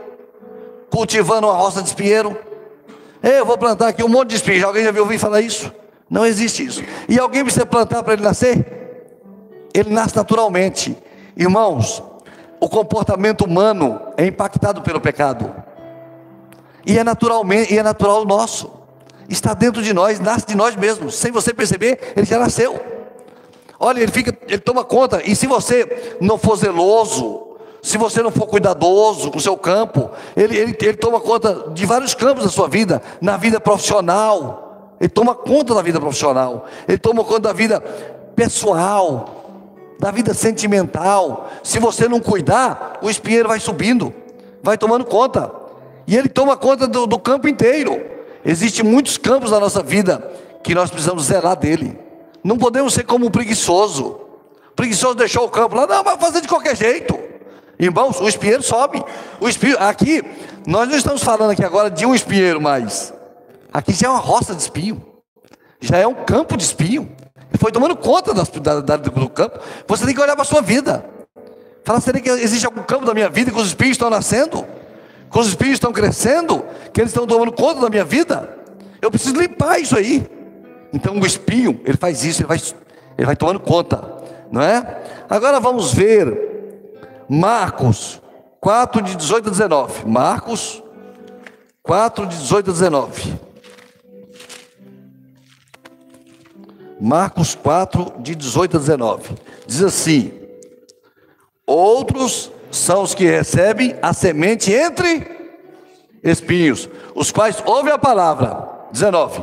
Cultivando 0.90 1.46
uma 1.46 1.56
roça 1.56 1.82
de 1.82 1.88
espinheiro? 1.88 2.38
Eu 3.22 3.46
vou 3.46 3.56
plantar 3.56 3.88
aqui 3.88 4.04
um 4.04 4.08
monte 4.08 4.30
de 4.30 4.36
espinheiro. 4.36 4.66
Alguém 4.66 4.84
já 4.84 4.92
viu 4.92 5.02
ouvir 5.02 5.18
falar 5.18 5.40
isso? 5.40 5.72
Não 6.08 6.26
existe 6.26 6.64
isso. 6.64 6.82
E 7.08 7.18
alguém 7.18 7.42
precisa 7.42 7.64
plantar 7.64 8.02
para 8.02 8.12
ele 8.12 8.22
nascer? 8.22 9.10
Ele 9.72 9.90
nasce 9.90 10.14
naturalmente. 10.14 10.96
Irmãos, 11.36 12.02
o 12.62 12.68
comportamento 12.68 13.44
humano 13.44 14.00
é 14.16 14.24
impactado 14.24 14.82
pelo 14.82 15.00
pecado. 15.00 15.52
E 16.86 16.96
é 16.96 17.02
naturalmente, 17.02 17.74
e 17.74 17.78
é 17.78 17.82
natural 17.82 18.24
nosso. 18.24 18.70
Está 19.28 19.52
dentro 19.52 19.82
de 19.82 19.92
nós, 19.92 20.20
nasce 20.20 20.46
de 20.46 20.54
nós 20.54 20.76
mesmos. 20.76 21.16
Sem 21.16 21.32
você 21.32 21.52
perceber, 21.52 22.12
ele 22.14 22.24
já 22.24 22.38
nasceu. 22.38 22.80
Olha, 23.80 23.98
ele 23.98 24.12
fica, 24.12 24.32
ele 24.46 24.60
toma 24.60 24.84
conta. 24.84 25.20
E 25.24 25.34
se 25.34 25.48
você 25.48 26.16
não 26.20 26.38
for 26.38 26.54
zeloso, 26.54 27.56
se 27.82 27.98
você 27.98 28.22
não 28.22 28.30
for 28.30 28.46
cuidadoso 28.46 29.32
com 29.32 29.38
o 29.38 29.40
seu 29.40 29.56
campo, 29.56 30.08
ele, 30.36 30.56
ele, 30.56 30.76
ele 30.80 30.96
toma 30.96 31.18
conta 31.18 31.68
de 31.70 31.84
vários 31.84 32.14
campos 32.14 32.44
da 32.44 32.50
sua 32.50 32.68
vida, 32.68 33.02
na 33.20 33.36
vida 33.36 33.58
profissional. 33.58 34.94
Ele 35.00 35.08
toma 35.08 35.34
conta 35.34 35.74
da 35.74 35.82
vida 35.82 35.98
profissional. 35.98 36.66
Ele 36.86 36.98
toma 36.98 37.24
conta 37.24 37.40
da 37.40 37.52
vida 37.52 37.80
pessoal 38.36 39.41
da 40.02 40.10
vida 40.10 40.34
sentimental. 40.34 41.48
Se 41.62 41.78
você 41.78 42.08
não 42.08 42.18
cuidar, 42.18 42.98
o 43.00 43.08
espinheiro 43.08 43.48
vai 43.48 43.60
subindo, 43.60 44.12
vai 44.60 44.76
tomando 44.76 45.04
conta. 45.04 45.48
E 46.08 46.16
ele 46.16 46.28
toma 46.28 46.56
conta 46.56 46.88
do, 46.88 47.06
do 47.06 47.20
campo 47.20 47.46
inteiro. 47.46 48.04
Existem 48.44 48.84
muitos 48.84 49.16
campos 49.16 49.52
na 49.52 49.60
nossa 49.60 49.80
vida 49.80 50.18
que 50.64 50.74
nós 50.74 50.90
precisamos 50.90 51.26
zelar 51.26 51.56
dele. 51.56 51.96
Não 52.42 52.58
podemos 52.58 52.92
ser 52.92 53.04
como 53.04 53.26
um 53.26 53.30
preguiçoso. 53.30 54.20
O 54.72 54.74
preguiçoso 54.74 55.14
deixou 55.14 55.44
o 55.44 55.48
campo 55.48 55.76
lá, 55.76 55.86
não, 55.86 56.02
vai 56.02 56.18
fazer 56.18 56.40
de 56.40 56.48
qualquer 56.48 56.76
jeito. 56.76 57.16
Irmãos, 57.78 58.20
o 58.20 58.28
espinheiro 58.28 58.62
sobe. 58.64 59.00
O 59.40 59.48
espinheiro, 59.48 59.80
aqui, 59.80 60.20
nós 60.66 60.88
não 60.88 60.96
estamos 60.96 61.22
falando 61.22 61.52
aqui 61.52 61.64
agora 61.64 61.88
de 61.88 62.04
um 62.04 62.12
espinheiro 62.12 62.60
mais. 62.60 63.14
Aqui 63.72 63.92
já 63.92 64.08
é 64.08 64.10
uma 64.10 64.18
roça 64.18 64.52
de 64.52 64.62
espinho. 64.62 65.00
Já 65.80 65.98
é 65.98 66.06
um 66.08 66.14
campo 66.24 66.56
de 66.56 66.64
espinho 66.64 67.21
foi 67.58 67.72
tomando 67.72 67.96
conta 67.96 68.32
das, 68.32 68.48
da, 68.48 68.80
da, 68.80 68.96
do 68.96 69.28
campo. 69.28 69.58
Você 69.86 70.04
tem 70.04 70.14
que 70.14 70.20
olhar 70.20 70.34
para 70.34 70.42
a 70.42 70.46
sua 70.46 70.60
vida. 70.60 71.04
Falar, 71.84 72.00
será 72.00 72.20
que 72.20 72.28
existe 72.28 72.64
algum 72.64 72.82
campo 72.82 73.04
da 73.04 73.12
minha 73.12 73.28
vida 73.28 73.50
que 73.50 73.58
os 73.58 73.66
espíritos 73.66 73.96
estão 73.96 74.10
nascendo? 74.10 74.64
Que 75.30 75.38
os 75.38 75.48
espíritos 75.48 75.76
estão 75.76 75.92
crescendo? 75.92 76.64
Que 76.92 77.00
eles 77.00 77.10
estão 77.10 77.26
tomando 77.26 77.52
conta 77.52 77.80
da 77.80 77.90
minha 77.90 78.04
vida? 78.04 78.56
Eu 79.00 79.10
preciso 79.10 79.34
limpar 79.36 79.80
isso 79.80 79.96
aí. 79.96 80.24
Então 80.92 81.18
o 81.18 81.26
espinho, 81.26 81.80
ele 81.84 81.96
faz 81.96 82.24
isso, 82.24 82.42
ele 82.42 82.48
vai, 82.48 82.60
ele 83.18 83.26
vai 83.26 83.34
tomando 83.34 83.58
conta, 83.58 84.22
não 84.50 84.60
é? 84.60 85.02
Agora 85.28 85.58
vamos 85.58 85.92
ver 85.92 86.52
Marcos 87.28 88.20
4 88.60 89.02
de 89.02 89.16
18 89.16 89.48
a 89.48 89.50
19. 89.50 90.06
Marcos 90.06 90.82
4 91.82 92.26
de 92.26 92.36
18 92.36 92.70
a 92.70 92.72
19. 92.72 93.40
Marcos 97.02 97.56
4, 97.56 98.12
de 98.20 98.36
18 98.36 98.76
a 98.76 98.78
19. 98.78 99.30
Diz 99.66 99.82
assim: 99.82 100.32
Outros 101.66 102.52
são 102.70 103.02
os 103.02 103.12
que 103.12 103.24
recebem 103.24 103.96
a 104.00 104.12
semente 104.12 104.72
entre 104.72 105.26
espinhos, 106.22 106.88
os 107.12 107.32
quais 107.32 107.60
ouvem 107.66 107.92
a 107.92 107.98
palavra. 107.98 108.68
19. 108.92 109.42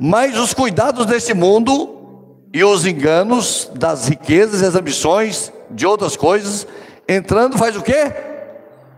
Mas 0.00 0.38
os 0.38 0.54
cuidados 0.54 1.04
deste 1.04 1.34
mundo 1.34 2.38
e 2.54 2.64
os 2.64 2.86
enganos 2.86 3.70
das 3.74 4.08
riquezas 4.08 4.62
e 4.62 4.64
as 4.64 4.74
ambições 4.74 5.52
de 5.70 5.84
outras 5.84 6.16
coisas, 6.16 6.66
entrando 7.06 7.58
faz 7.58 7.76
o 7.76 7.82
quê? 7.82 8.10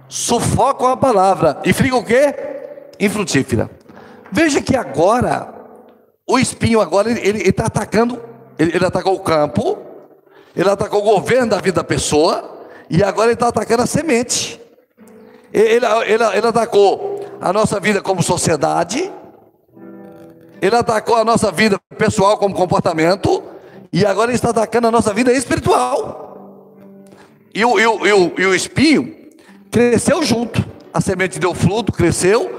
Sufocam 0.08 0.86
a 0.86 0.96
palavra 0.96 1.60
e 1.64 1.72
fica 1.72 1.96
o 1.96 2.04
quê? 2.04 2.34
Infrutífera. 3.00 3.68
Veja 4.30 4.60
que 4.60 4.76
agora 4.76 5.55
o 6.26 6.38
espinho 6.38 6.80
agora, 6.80 7.10
ele 7.10 7.48
está 7.48 7.66
atacando, 7.66 8.20
ele, 8.58 8.74
ele 8.74 8.84
atacou 8.84 9.14
o 9.14 9.20
campo, 9.20 9.78
ele 10.56 10.68
atacou 10.68 11.00
o 11.00 11.04
governo 11.04 11.50
da 11.50 11.60
vida 11.60 11.76
da 11.76 11.84
pessoa, 11.84 12.66
e 12.90 13.02
agora 13.02 13.28
ele 13.28 13.34
está 13.34 13.48
atacando 13.48 13.84
a 13.84 13.86
semente. 13.86 14.60
Ele, 15.52 15.86
ele, 15.86 16.24
ele, 16.34 16.46
atacou 16.46 17.24
a 17.40 17.52
nossa 17.52 17.78
vida 17.78 18.02
como 18.02 18.22
sociedade, 18.22 19.10
ele 20.60 20.74
atacou 20.74 21.16
a 21.16 21.24
nossa 21.24 21.52
vida 21.52 21.78
pessoal 21.96 22.36
como 22.38 22.54
comportamento, 22.54 23.42
e 23.92 24.04
agora 24.04 24.30
ele 24.30 24.36
está 24.36 24.50
atacando 24.50 24.88
a 24.88 24.90
nossa 24.90 25.14
vida 25.14 25.32
espiritual. 25.32 26.74
E 27.54 27.64
o, 27.64 27.78
e 27.78 27.86
o, 27.86 28.06
e 28.06 28.12
o, 28.12 28.32
e 28.36 28.46
o 28.46 28.54
espinho 28.54 29.14
cresceu 29.70 30.24
junto, 30.24 30.64
a 30.92 31.00
semente 31.00 31.38
deu 31.38 31.54
fruto, 31.54 31.92
cresceu, 31.92 32.50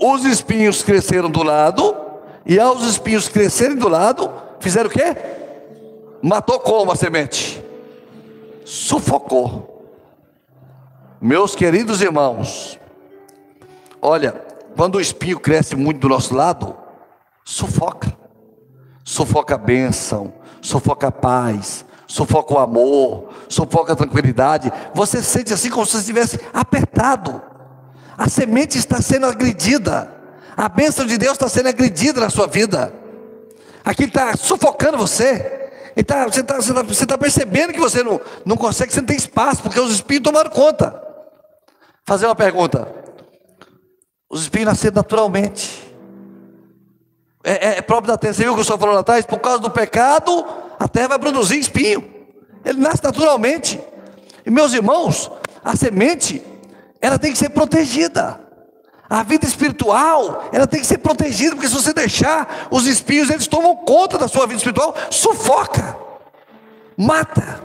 os 0.00 0.24
espinhos 0.24 0.82
cresceram 0.82 1.30
do 1.30 1.42
lado, 1.42 2.03
e 2.46 2.58
aos 2.58 2.82
espinhos 2.82 3.28
crescerem 3.28 3.76
do 3.76 3.88
lado, 3.88 4.30
fizeram 4.60 4.88
o 4.88 4.92
quê? 4.92 5.16
Matou 6.22 6.60
como 6.60 6.92
a 6.92 6.96
semente? 6.96 7.62
Sufocou. 8.64 9.74
Meus 11.20 11.54
queridos 11.54 12.02
irmãos, 12.02 12.78
olha, 14.00 14.32
quando 14.76 14.96
o 14.96 15.00
espinho 15.00 15.40
cresce 15.40 15.74
muito 15.74 16.00
do 16.00 16.08
nosso 16.08 16.34
lado, 16.34 16.76
sufoca. 17.44 18.12
Sufoca 19.04 19.54
a 19.54 19.58
bênção, 19.58 20.32
sufoca 20.60 21.08
a 21.08 21.12
paz, 21.12 21.84
sufoca 22.06 22.54
o 22.54 22.58
amor, 22.58 23.28
sufoca 23.48 23.92
a 23.92 23.96
tranquilidade. 23.96 24.72
Você 24.94 25.22
se 25.22 25.30
sente 25.30 25.52
assim 25.52 25.70
como 25.70 25.84
se 25.84 25.98
estivesse 25.98 26.40
apertado. 26.52 27.42
A 28.16 28.28
semente 28.28 28.78
está 28.78 29.00
sendo 29.02 29.26
agredida. 29.26 30.13
A 30.56 30.68
bênção 30.68 31.04
de 31.04 31.18
Deus 31.18 31.32
está 31.32 31.48
sendo 31.48 31.68
agredida 31.68 32.20
na 32.20 32.30
sua 32.30 32.46
vida. 32.46 32.92
Aquilo 33.84 34.08
está 34.08 34.36
sufocando 34.36 34.96
você. 34.96 35.62
Tá, 36.06 36.24
você 36.24 36.40
está 36.40 36.56
você 36.56 36.74
tá, 36.74 36.82
você 36.82 37.06
tá 37.06 37.18
percebendo 37.18 37.72
que 37.72 37.78
você 37.78 38.02
não, 38.02 38.20
não 38.44 38.56
consegue, 38.56 38.92
você 38.92 39.00
não 39.00 39.06
tem 39.06 39.16
espaço, 39.16 39.62
porque 39.62 39.78
os 39.78 39.92
espinhos 39.92 40.24
tomaram 40.24 40.50
conta. 40.50 41.00
Fazer 42.04 42.26
uma 42.26 42.34
pergunta. 42.34 42.88
Os 44.28 44.42
espinhos 44.42 44.66
nasceram 44.66 44.96
naturalmente. 44.96 45.84
É, 47.44 47.68
é, 47.68 47.78
é 47.78 47.82
próprio 47.82 48.12
da 48.12 48.18
terra. 48.18 48.34
Você 48.34 48.42
viu 48.42 48.52
o 48.52 48.54
que 48.56 48.62
o 48.62 48.64
senhor 48.64 48.78
falou 48.78 48.94
lá 48.94 49.00
atrás? 49.00 49.24
Por 49.24 49.38
causa 49.38 49.58
do 49.58 49.70
pecado, 49.70 50.44
a 50.78 50.88
terra 50.88 51.08
vai 51.08 51.18
produzir 51.18 51.58
espinho. 51.58 52.12
Ele 52.64 52.80
nasce 52.80 53.02
naturalmente. 53.04 53.80
E 54.44 54.50
meus 54.50 54.72
irmãos, 54.72 55.30
a 55.62 55.76
semente, 55.76 56.42
ela 57.00 57.18
tem 57.18 57.32
que 57.32 57.38
ser 57.38 57.50
protegida. 57.50 58.40
A 59.08 59.22
vida 59.22 59.46
espiritual, 59.46 60.48
ela 60.52 60.66
tem 60.66 60.80
que 60.80 60.86
ser 60.86 60.98
protegida, 60.98 61.54
porque 61.54 61.68
se 61.68 61.74
você 61.74 61.92
deixar, 61.92 62.68
os 62.70 62.86
espinhos 62.86 63.28
eles 63.28 63.46
tomam 63.46 63.76
conta 63.76 64.16
da 64.16 64.26
sua 64.26 64.46
vida 64.46 64.56
espiritual, 64.56 64.94
sufoca, 65.10 65.96
mata. 66.96 67.62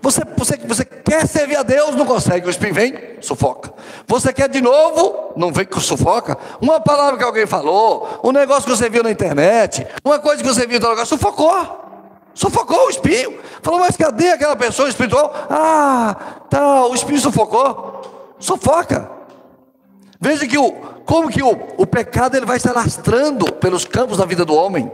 Você, 0.00 0.22
você, 0.36 0.56
você 0.56 0.84
quer 0.84 1.26
servir 1.26 1.56
a 1.56 1.62
Deus, 1.62 1.94
não 1.94 2.06
consegue, 2.06 2.46
o 2.46 2.50
espinho 2.50 2.72
vem, 2.72 2.94
sufoca. 3.20 3.72
Você 4.06 4.32
quer 4.32 4.48
de 4.48 4.60
novo, 4.60 5.32
não 5.36 5.52
vem 5.52 5.66
com 5.66 5.80
sufoca. 5.80 6.38
Uma 6.60 6.80
palavra 6.80 7.18
que 7.18 7.24
alguém 7.24 7.46
falou, 7.46 8.20
um 8.22 8.32
negócio 8.32 8.64
que 8.64 8.70
você 8.70 8.88
viu 8.88 9.02
na 9.02 9.10
internet, 9.10 9.86
uma 10.04 10.18
coisa 10.18 10.42
que 10.42 10.48
você 10.48 10.66
viu 10.66 10.80
no 10.80 10.88
lugar, 10.88 11.06
sufocou. 11.06 11.84
Sufocou 12.32 12.86
o 12.86 12.90
espinho. 12.90 13.38
Falou, 13.62 13.80
mas 13.80 13.96
cadê 13.96 14.30
aquela 14.30 14.54
pessoa 14.54 14.88
espiritual? 14.88 15.34
Ah, 15.50 16.14
tá, 16.48 16.86
o 16.86 16.94
espinho 16.94 17.20
sufocou. 17.20 18.34
Sufoca. 18.38 19.15
Veja 20.20 20.46
que 20.46 20.58
o, 20.58 20.72
como 21.04 21.28
que 21.28 21.42
o, 21.42 21.58
o 21.76 21.86
pecado 21.86 22.36
ele 22.36 22.46
vai 22.46 22.58
se 22.58 22.68
alastrando 22.68 23.52
pelos 23.54 23.84
campos 23.84 24.18
da 24.18 24.24
vida 24.24 24.44
do 24.44 24.54
homem. 24.54 24.90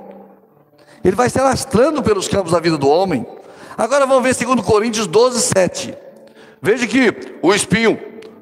Ele 1.05 1.17
vai 1.17 1.29
se 1.29 1.39
alastrando 1.39 2.03
pelos 2.03 2.29
campos 2.29 2.53
da 2.53 2.61
vida 2.61 2.77
do 2.77 2.89
homem. 2.89 3.27
Agora 3.77 4.07
vamos 4.07 4.23
ver 4.23 4.47
2 4.47 4.65
Coríntios 4.65 5.07
12, 5.07 5.41
7. 5.41 5.95
Veja 6.61 6.87
que 6.87 7.39
o 7.43 7.55
espinho 7.55 7.99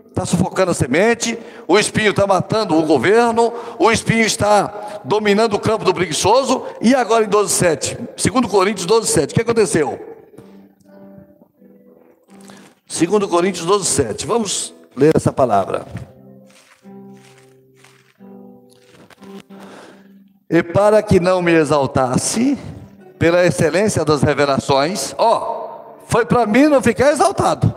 está 0.09 0.27
sufocando 0.27 0.71
a 0.71 0.75
semente, 0.75 1.39
o 1.67 1.79
espinho 1.79 2.11
está 2.11 2.27
matando 2.27 2.77
o 2.77 2.83
governo, 2.83 3.53
o 3.79 3.91
espinho 3.91 4.25
está 4.25 5.01
dominando 5.05 5.55
o 5.55 5.59
campo 5.59 5.85
do 5.85 5.95
preguiçoso, 5.95 6.65
e 6.81 6.95
agora 6.95 7.25
em 7.25 7.29
12, 7.29 7.53
7. 7.53 7.99
2 8.31 8.47
Coríntios 8.47 8.87
12, 8.87 9.07
7. 9.07 9.31
O 9.31 9.35
que 9.35 9.43
aconteceu? 9.43 9.99
2 12.87 13.27
Coríntios 13.31 13.65
12, 13.65 13.87
7. 13.87 14.27
Vamos 14.27 14.75
ler 14.95 15.13
essa 15.15 15.33
palavra. 15.33 15.87
E 20.50 20.64
para 20.64 21.00
que 21.00 21.21
não 21.21 21.40
me 21.40 21.52
exaltasse, 21.52 22.59
pela 23.20 23.46
excelência 23.46 24.05
das 24.05 24.20
revelações, 24.20 25.14
ó, 25.16 25.94
foi 26.07 26.27
para 26.27 26.44
mim 26.44 26.66
não 26.66 26.83
ficar 26.83 27.12
exaltado. 27.12 27.72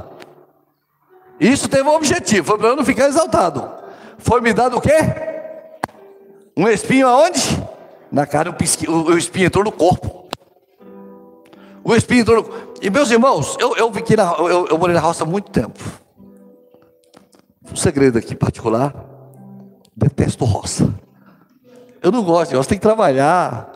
Isso 1.40 1.70
teve 1.70 1.88
um 1.88 1.94
objetivo, 1.94 2.48
foi 2.48 2.58
para 2.58 2.70
eu 2.70 2.76
não 2.76 2.84
ficar 2.84 3.08
exaltado. 3.08 3.70
Foi 4.18 4.42
me 4.42 4.54
dado 4.54 4.78
o 4.78 4.82
quê? 4.82 4.98
Um 6.58 6.68
espinho 6.68 7.08
aonde? 7.08 7.62
Na 8.12 8.26
cara, 8.26 8.50
o 8.50 9.18
espinho 9.18 9.46
entrou 9.46 9.64
no 9.64 9.72
corpo. 9.72 10.30
O 11.84 11.94
espinho 11.94 12.22
entrou 12.22 12.42
no 12.42 12.74
E 12.82 12.90
meus 12.90 13.12
irmãos, 13.12 13.56
eu, 13.60 13.76
eu, 13.76 13.90
aqui 13.90 14.16
na, 14.16 14.34
eu, 14.38 14.68
eu 14.68 14.78
morei 14.78 14.96
na 14.96 15.02
roça 15.02 15.24
há 15.24 15.28
muito 15.28 15.52
tempo. 15.52 15.80
Um 17.72 17.76
segredo 17.76 18.18
aqui 18.18 18.34
particular. 18.36 18.96
Detesto 19.96 20.46
roça. 20.46 20.94
Eu 22.04 22.12
não 22.12 22.22
gosto, 22.22 22.54
eu 22.54 22.64
tem 22.66 22.78
que 22.78 22.82
trabalhar. 22.82 23.72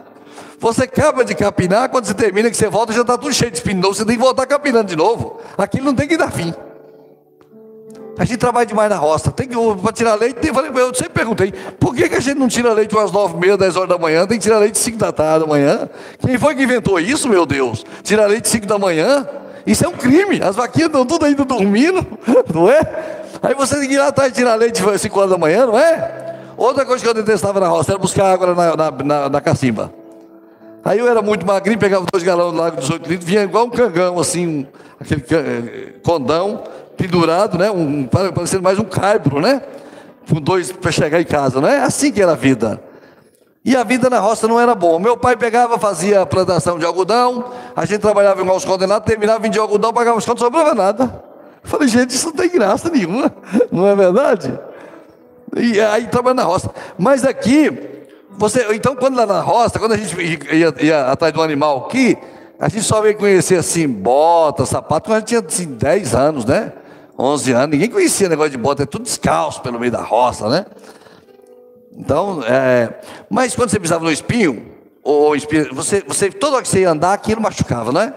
Você 0.59 0.83
acaba 0.83 1.23
de 1.23 1.33
capinar, 1.33 1.87
quando 1.89 2.05
você 2.05 2.13
termina, 2.13 2.49
que 2.49 2.57
você 2.57 2.67
volta, 2.67 2.91
já 2.91 3.01
está 3.01 3.17
tudo 3.17 3.33
cheio 3.33 3.49
de 3.49 3.57
espinho 3.57 3.77
novo, 3.77 3.93
você 3.93 4.03
tem 4.03 4.17
que 4.17 4.21
voltar 4.21 4.45
capinando 4.45 4.89
de 4.89 4.95
novo. 4.95 5.39
Aquilo 5.57 5.85
não 5.85 5.95
tem 5.95 6.07
que 6.07 6.17
dar 6.17 6.29
fim. 6.29 6.53
A 8.17 8.25
gente 8.25 8.37
trabalha 8.37 8.65
demais 8.65 8.89
na 8.89 8.97
roça. 8.97 9.31
Tem 9.31 9.47
que 9.47 9.55
para 9.81 9.93
tirar 9.93 10.15
leite. 10.15 10.39
Tem, 10.39 10.51
eu 10.51 10.93
sempre 10.95 11.13
perguntei, 11.13 11.51
por 11.79 11.95
que, 11.95 12.09
que 12.09 12.15
a 12.15 12.19
gente 12.19 12.37
não 12.37 12.47
tira 12.47 12.73
leite 12.73 12.93
umas 12.95 13.11
nove, 13.11 13.37
meia, 13.37 13.55
dez 13.55 13.75
horas 13.75 13.89
da 13.89 13.97
manhã? 13.97 14.25
Tem 14.25 14.39
que 14.39 14.43
tirar 14.43 14.57
leite 14.57 14.77
cinco 14.79 14.97
da 14.97 15.11
tarde 15.11 15.45
da 15.45 15.47
manhã. 15.47 15.87
Quem 16.19 16.37
foi 16.37 16.55
que 16.55 16.63
inventou 16.63 16.99
isso, 16.99 17.29
meu 17.29 17.45
Deus? 17.45 17.85
Tirar 18.03 18.25
leite 18.25 18.49
cinco 18.49 18.65
da 18.65 18.79
manhã? 18.79 19.25
Isso 19.67 19.85
é 19.85 19.87
um 19.87 19.93
crime. 19.93 20.41
As 20.41 20.55
vaquinhas 20.55 20.87
estão 20.87 21.05
tudo 21.05 21.25
ainda 21.25 21.45
dormindo, 21.45 22.05
não 22.53 22.69
é? 22.69 22.81
Aí 23.43 23.53
você 23.53 23.79
tem 23.79 23.87
que 23.87 23.93
ir 23.93 23.99
lá 23.99 24.07
atrás 24.07 24.33
tirar 24.33 24.55
leite 24.55 24.81
cinco 24.97 25.19
horas 25.19 25.31
da 25.31 25.37
manhã, 25.37 25.67
não 25.67 25.77
é? 25.77 26.26
Outra 26.57 26.85
coisa 26.85 27.03
que 27.03 27.09
eu 27.09 27.13
detestava 27.13 27.59
na 27.59 27.67
roça 27.67 27.91
era 27.91 27.99
buscar 27.99 28.33
água 28.33 28.55
na, 28.55 28.75
na, 28.75 28.91
na, 28.91 29.29
na 29.29 29.41
cacimba. 29.41 29.93
Aí 30.83 30.99
eu 30.99 31.07
era 31.07 31.21
muito 31.21 31.45
magrinho, 31.45 31.77
pegava 31.77 32.05
dois 32.11 32.23
galões 32.23 32.53
do 32.53 32.57
lago, 32.57 32.77
18 32.77 33.09
litros, 33.09 33.29
vinha 33.29 33.43
igual 33.43 33.65
um 33.65 33.69
cangão, 33.69 34.19
assim, 34.19 34.47
um, 34.47 34.65
aquele 34.99 35.23
eh, 35.29 35.93
condão, 36.03 36.63
pendurado, 36.95 37.57
né? 37.57 37.69
Um, 37.69 38.07
parecendo 38.07 38.63
mais 38.63 38.79
um 38.79 38.83
caibro, 38.83 39.39
né? 39.39 39.61
Com 40.29 40.41
dois 40.41 40.71
para 40.71 40.91
chegar 40.91 41.21
em 41.21 41.25
casa, 41.25 41.61
não 41.61 41.67
é 41.67 41.79
assim 41.79 42.11
que 42.11 42.21
era 42.21 42.31
a 42.31 42.35
vida. 42.35 42.81
E 43.63 43.75
a 43.75 43.83
vida 43.83 44.09
na 44.09 44.19
roça 44.19 44.47
não 44.47 44.59
era 44.59 44.73
boa. 44.73 44.97
Meu 44.97 45.17
pai 45.17 45.35
pegava, 45.35 45.77
fazia 45.77 46.25
plantação 46.25 46.79
de 46.79 46.85
algodão, 46.85 47.51
a 47.75 47.85
gente 47.85 47.99
trabalhava 47.99 48.41
igual 48.41 48.55
os 48.55 48.63
condenados, 48.63 49.05
terminava, 49.05 49.39
vendia 49.39 49.61
algodão, 49.61 49.91
pagava 49.91 50.17
os 50.17 50.25
contos, 50.25 50.41
não 50.41 50.47
sobrava 50.47 50.73
nada. 50.73 51.21
Eu 51.61 51.69
falei, 51.69 51.89
gente, 51.89 52.11
isso 52.11 52.27
não 52.27 52.33
tem 52.33 52.49
graça 52.49 52.89
nenhuma, 52.89 53.29
não 53.69 53.85
é 53.85 53.93
verdade? 53.93 54.57
E 55.59 55.79
aí 55.81 56.07
trabalha 56.07 56.35
na 56.35 56.43
roça. 56.43 56.71
Mas 56.97 57.23
aqui, 57.23 57.71
você, 58.31 58.65
então 58.73 58.95
quando 58.95 59.15
lá 59.15 59.25
na 59.25 59.41
roça, 59.41 59.79
quando 59.79 59.93
a 59.93 59.97
gente 59.97 60.15
ia, 60.19 60.73
ia 60.79 61.11
atrás 61.11 61.35
um 61.35 61.41
animal 61.41 61.85
aqui, 61.85 62.17
a 62.59 62.69
gente 62.69 62.83
só 62.83 63.01
veio 63.01 63.17
conhecer 63.17 63.55
assim, 63.55 63.87
bota, 63.87 64.65
sapato, 64.65 65.09
quando 65.09 65.17
a 65.17 65.19
gente 65.19 65.27
tinha 65.27 65.39
assim, 65.41 65.75
10 65.75 66.15
anos, 66.15 66.45
né? 66.45 66.73
11 67.17 67.51
anos, 67.51 67.69
ninguém 67.69 67.89
conhecia 67.89 68.29
negócio 68.29 68.51
de 68.51 68.57
bota, 68.57 68.83
é 68.83 68.85
tudo 68.85 69.03
descalço 69.03 69.61
pelo 69.61 69.79
meio 69.79 69.91
da 69.91 70.01
roça, 70.01 70.49
né? 70.49 70.65
Então, 71.97 72.43
é, 72.43 72.93
mas 73.29 73.55
quando 73.55 73.71
você 73.71 73.79
pisava 73.79 74.03
no 74.03 74.11
espinho, 74.11 74.71
ou 75.03 75.35
espinho, 75.35 75.73
você, 75.73 76.03
você, 76.07 76.29
toda 76.29 76.57
hora 76.57 76.61
que 76.61 76.69
você 76.69 76.81
ia 76.81 76.91
andar, 76.91 77.13
aquilo 77.13 77.41
machucava, 77.41 77.91
não 77.91 78.01
é? 78.01 78.13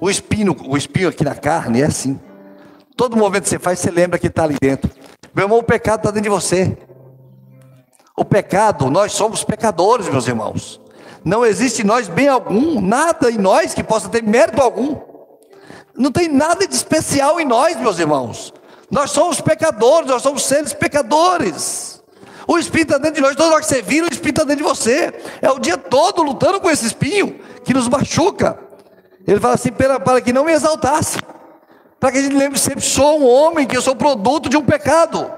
O 0.00 0.10
espinho, 0.10 0.54
o 0.66 0.76
espinho 0.76 1.08
aqui 1.08 1.24
na 1.24 1.34
carne 1.34 1.80
é 1.80 1.86
assim. 1.86 2.20
Todo 2.96 3.16
movimento 3.16 3.44
que 3.44 3.48
você 3.48 3.58
faz, 3.58 3.78
você 3.78 3.90
lembra 3.90 4.18
que 4.18 4.26
está 4.26 4.44
ali 4.44 4.56
dentro. 4.60 4.90
Meu 5.38 5.44
irmão, 5.44 5.58
o 5.58 5.62
pecado 5.62 6.00
está 6.00 6.10
dentro 6.10 6.22
de 6.22 6.28
você. 6.28 6.76
O 8.16 8.24
pecado, 8.24 8.90
nós 8.90 9.12
somos 9.12 9.44
pecadores, 9.44 10.08
meus 10.08 10.26
irmãos. 10.26 10.80
Não 11.24 11.46
existe 11.46 11.82
em 11.82 11.84
nós 11.84 12.08
bem 12.08 12.26
algum, 12.26 12.80
nada 12.80 13.30
em 13.30 13.38
nós 13.38 13.72
que 13.72 13.84
possa 13.84 14.08
ter 14.08 14.20
mérito 14.20 14.60
algum. 14.60 14.96
Não 15.96 16.10
tem 16.10 16.26
nada 16.26 16.66
de 16.66 16.74
especial 16.74 17.38
em 17.38 17.44
nós, 17.44 17.76
meus 17.76 18.00
irmãos. 18.00 18.52
Nós 18.90 19.12
somos 19.12 19.40
pecadores, 19.40 20.10
nós 20.10 20.22
somos 20.22 20.42
seres 20.42 20.72
pecadores. 20.72 22.02
O 22.44 22.58
Espírito 22.58 22.94
está 22.94 22.98
dentro 22.98 23.14
de 23.14 23.20
nós, 23.20 23.36
toda 23.36 23.52
hora 23.52 23.60
que 23.60 23.68
você 23.68 23.80
vira, 23.80 24.06
o 24.06 24.12
Espírito 24.12 24.40
está 24.40 24.44
dentro 24.44 24.64
de 24.64 24.68
você. 24.68 25.14
É 25.40 25.52
o 25.52 25.60
dia 25.60 25.78
todo 25.78 26.20
lutando 26.20 26.60
com 26.60 26.68
esse 26.68 26.84
espinho 26.84 27.38
que 27.62 27.72
nos 27.72 27.86
machuca. 27.86 28.58
Ele 29.24 29.38
fala 29.38 29.54
assim: 29.54 29.70
para, 29.70 30.00
para 30.00 30.20
que 30.20 30.32
não 30.32 30.44
me 30.44 30.50
exaltasse. 30.50 31.16
Para 32.00 32.12
que 32.12 32.18
a 32.18 32.22
gente 32.22 32.36
lembre 32.36 32.58
sempre, 32.58 32.80
sou 32.80 33.20
um 33.20 33.26
homem, 33.26 33.66
que 33.66 33.76
eu 33.76 33.82
sou 33.82 33.96
produto 33.96 34.48
de 34.48 34.56
um 34.56 34.64
pecado. 34.64 35.30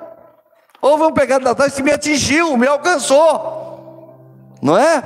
Houve 0.81 1.05
um 1.05 1.13
pecado 1.13 1.45
lá 1.45 1.53
atrás 1.53 1.75
que 1.75 1.83
me 1.83 1.91
atingiu, 1.91 2.57
me 2.57 2.67
alcançou. 2.67 4.19
Não 4.63 4.77
é? 4.77 5.03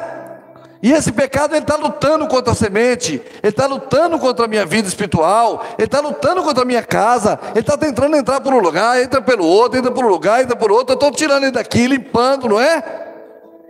E 0.82 0.92
esse 0.92 1.10
pecado 1.12 1.54
ele 1.54 1.62
está 1.62 1.76
lutando 1.76 2.26
contra 2.26 2.52
a 2.52 2.54
semente, 2.54 3.14
ele 3.42 3.50
está 3.50 3.64
lutando 3.66 4.18
contra 4.18 4.44
a 4.44 4.48
minha 4.48 4.66
vida 4.66 4.86
espiritual, 4.86 5.64
ele 5.78 5.86
está 5.86 5.98
lutando 5.98 6.42
contra 6.42 6.62
a 6.62 6.66
minha 6.66 6.82
casa, 6.82 7.40
ele 7.52 7.60
está 7.60 7.74
tentando 7.74 8.14
entrar 8.14 8.38
por 8.42 8.52
um 8.52 8.58
lugar, 8.58 9.00
entra 9.00 9.22
pelo 9.22 9.46
outro, 9.46 9.78
entra 9.78 9.90
por 9.90 10.04
um 10.04 10.08
lugar, 10.08 10.42
entra 10.42 10.54
por 10.54 10.70
outro, 10.70 10.92
eu 10.92 10.96
estou 10.96 11.10
tirando 11.10 11.44
ele 11.44 11.52
daqui, 11.52 11.86
limpando, 11.86 12.50
não 12.50 12.60
é? 12.60 13.13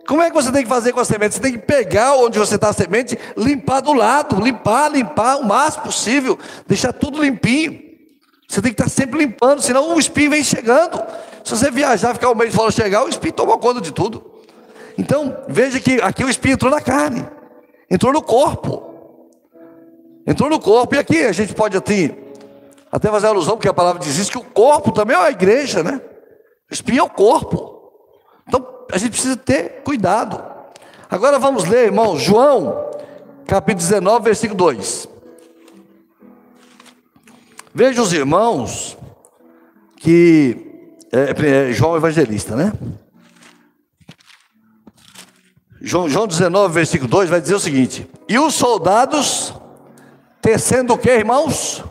Como 0.06 0.20
é 0.20 0.28
que 0.28 0.36
você 0.36 0.52
tem 0.52 0.62
que 0.62 0.68
fazer 0.68 0.92
com 0.92 1.00
a 1.00 1.04
semente? 1.04 1.34
Você 1.34 1.40
tem 1.40 1.52
que 1.52 1.58
pegar 1.58 2.16
onde 2.16 2.38
você 2.38 2.56
está 2.56 2.68
a 2.68 2.72
semente, 2.72 3.18
limpar 3.36 3.80
do 3.80 3.92
lado, 3.92 4.40
limpar, 4.40 4.90
limpar 4.90 5.38
o 5.38 5.44
máximo 5.44 5.84
possível, 5.84 6.38
deixar 6.66 6.92
tudo 6.92 7.22
limpinho. 7.22 7.80
Você 8.46 8.60
tem 8.60 8.72
que 8.72 8.80
estar 8.80 8.90
sempre 8.90 9.18
limpando, 9.18 9.62
senão 9.62 9.94
o 9.94 9.98
espinho 9.98 10.30
vem 10.30 10.44
chegando. 10.44 11.02
Se 11.42 11.56
você 11.56 11.70
viajar, 11.70 12.14
ficar 12.14 12.30
um 12.30 12.34
mês 12.34 12.54
fora 12.54 12.70
chegar, 12.70 13.04
o 13.04 13.08
espinho 13.08 13.32
toma 13.32 13.58
conta 13.58 13.80
de 13.80 13.92
tudo. 13.92 14.42
Então, 14.98 15.36
veja 15.48 15.80
que 15.80 16.00
aqui 16.00 16.22
o 16.22 16.28
espinho 16.28 16.54
entrou 16.54 16.70
na 16.70 16.80
carne, 16.80 17.26
entrou 17.90 18.12
no 18.12 18.22
corpo. 18.22 18.92
Entrou 20.26 20.48
no 20.48 20.60
corpo, 20.60 20.94
e 20.94 20.98
aqui 20.98 21.18
a 21.24 21.32
gente 21.32 21.54
pode 21.54 21.76
assim, 21.76 22.14
Até 22.90 23.10
fazer 23.10 23.26
alusão, 23.26 23.56
porque 23.56 23.68
a 23.68 23.74
palavra 23.74 24.00
diz 24.02 24.16
isso, 24.16 24.30
que 24.30 24.38
o 24.38 24.44
corpo 24.44 24.92
também 24.92 25.16
é 25.16 25.20
a 25.20 25.30
igreja, 25.30 25.82
né? 25.82 26.00
O 26.70 26.72
espinho 26.72 27.00
é 27.00 27.02
o 27.02 27.10
corpo. 27.10 27.90
Então 28.46 28.73
a 28.90 28.98
gente 28.98 29.12
precisa 29.12 29.36
ter 29.36 29.82
cuidado. 29.82 30.42
Agora 31.10 31.38
vamos 31.38 31.64
ler, 31.64 31.86
irmãos, 31.86 32.20
João, 32.20 32.90
capítulo 33.46 33.86
19, 33.86 34.24
versículo 34.24 34.56
2. 34.58 35.08
Veja 37.74 38.02
os 38.02 38.12
irmãos 38.12 38.96
que 39.96 40.90
é, 41.12 41.68
é, 41.68 41.72
João 41.72 41.96
Evangelista, 41.96 42.56
né? 42.56 42.72
João, 45.80 46.08
João 46.08 46.26
19, 46.26 46.72
versículo 46.72 47.10
2 47.10 47.30
vai 47.30 47.40
dizer 47.40 47.54
o 47.54 47.60
seguinte: 47.60 48.08
E 48.28 48.38
os 48.38 48.54
soldados, 48.54 49.54
tecendo 50.40 50.94
o 50.94 50.98
que, 50.98 51.10
irmãos? 51.10 51.84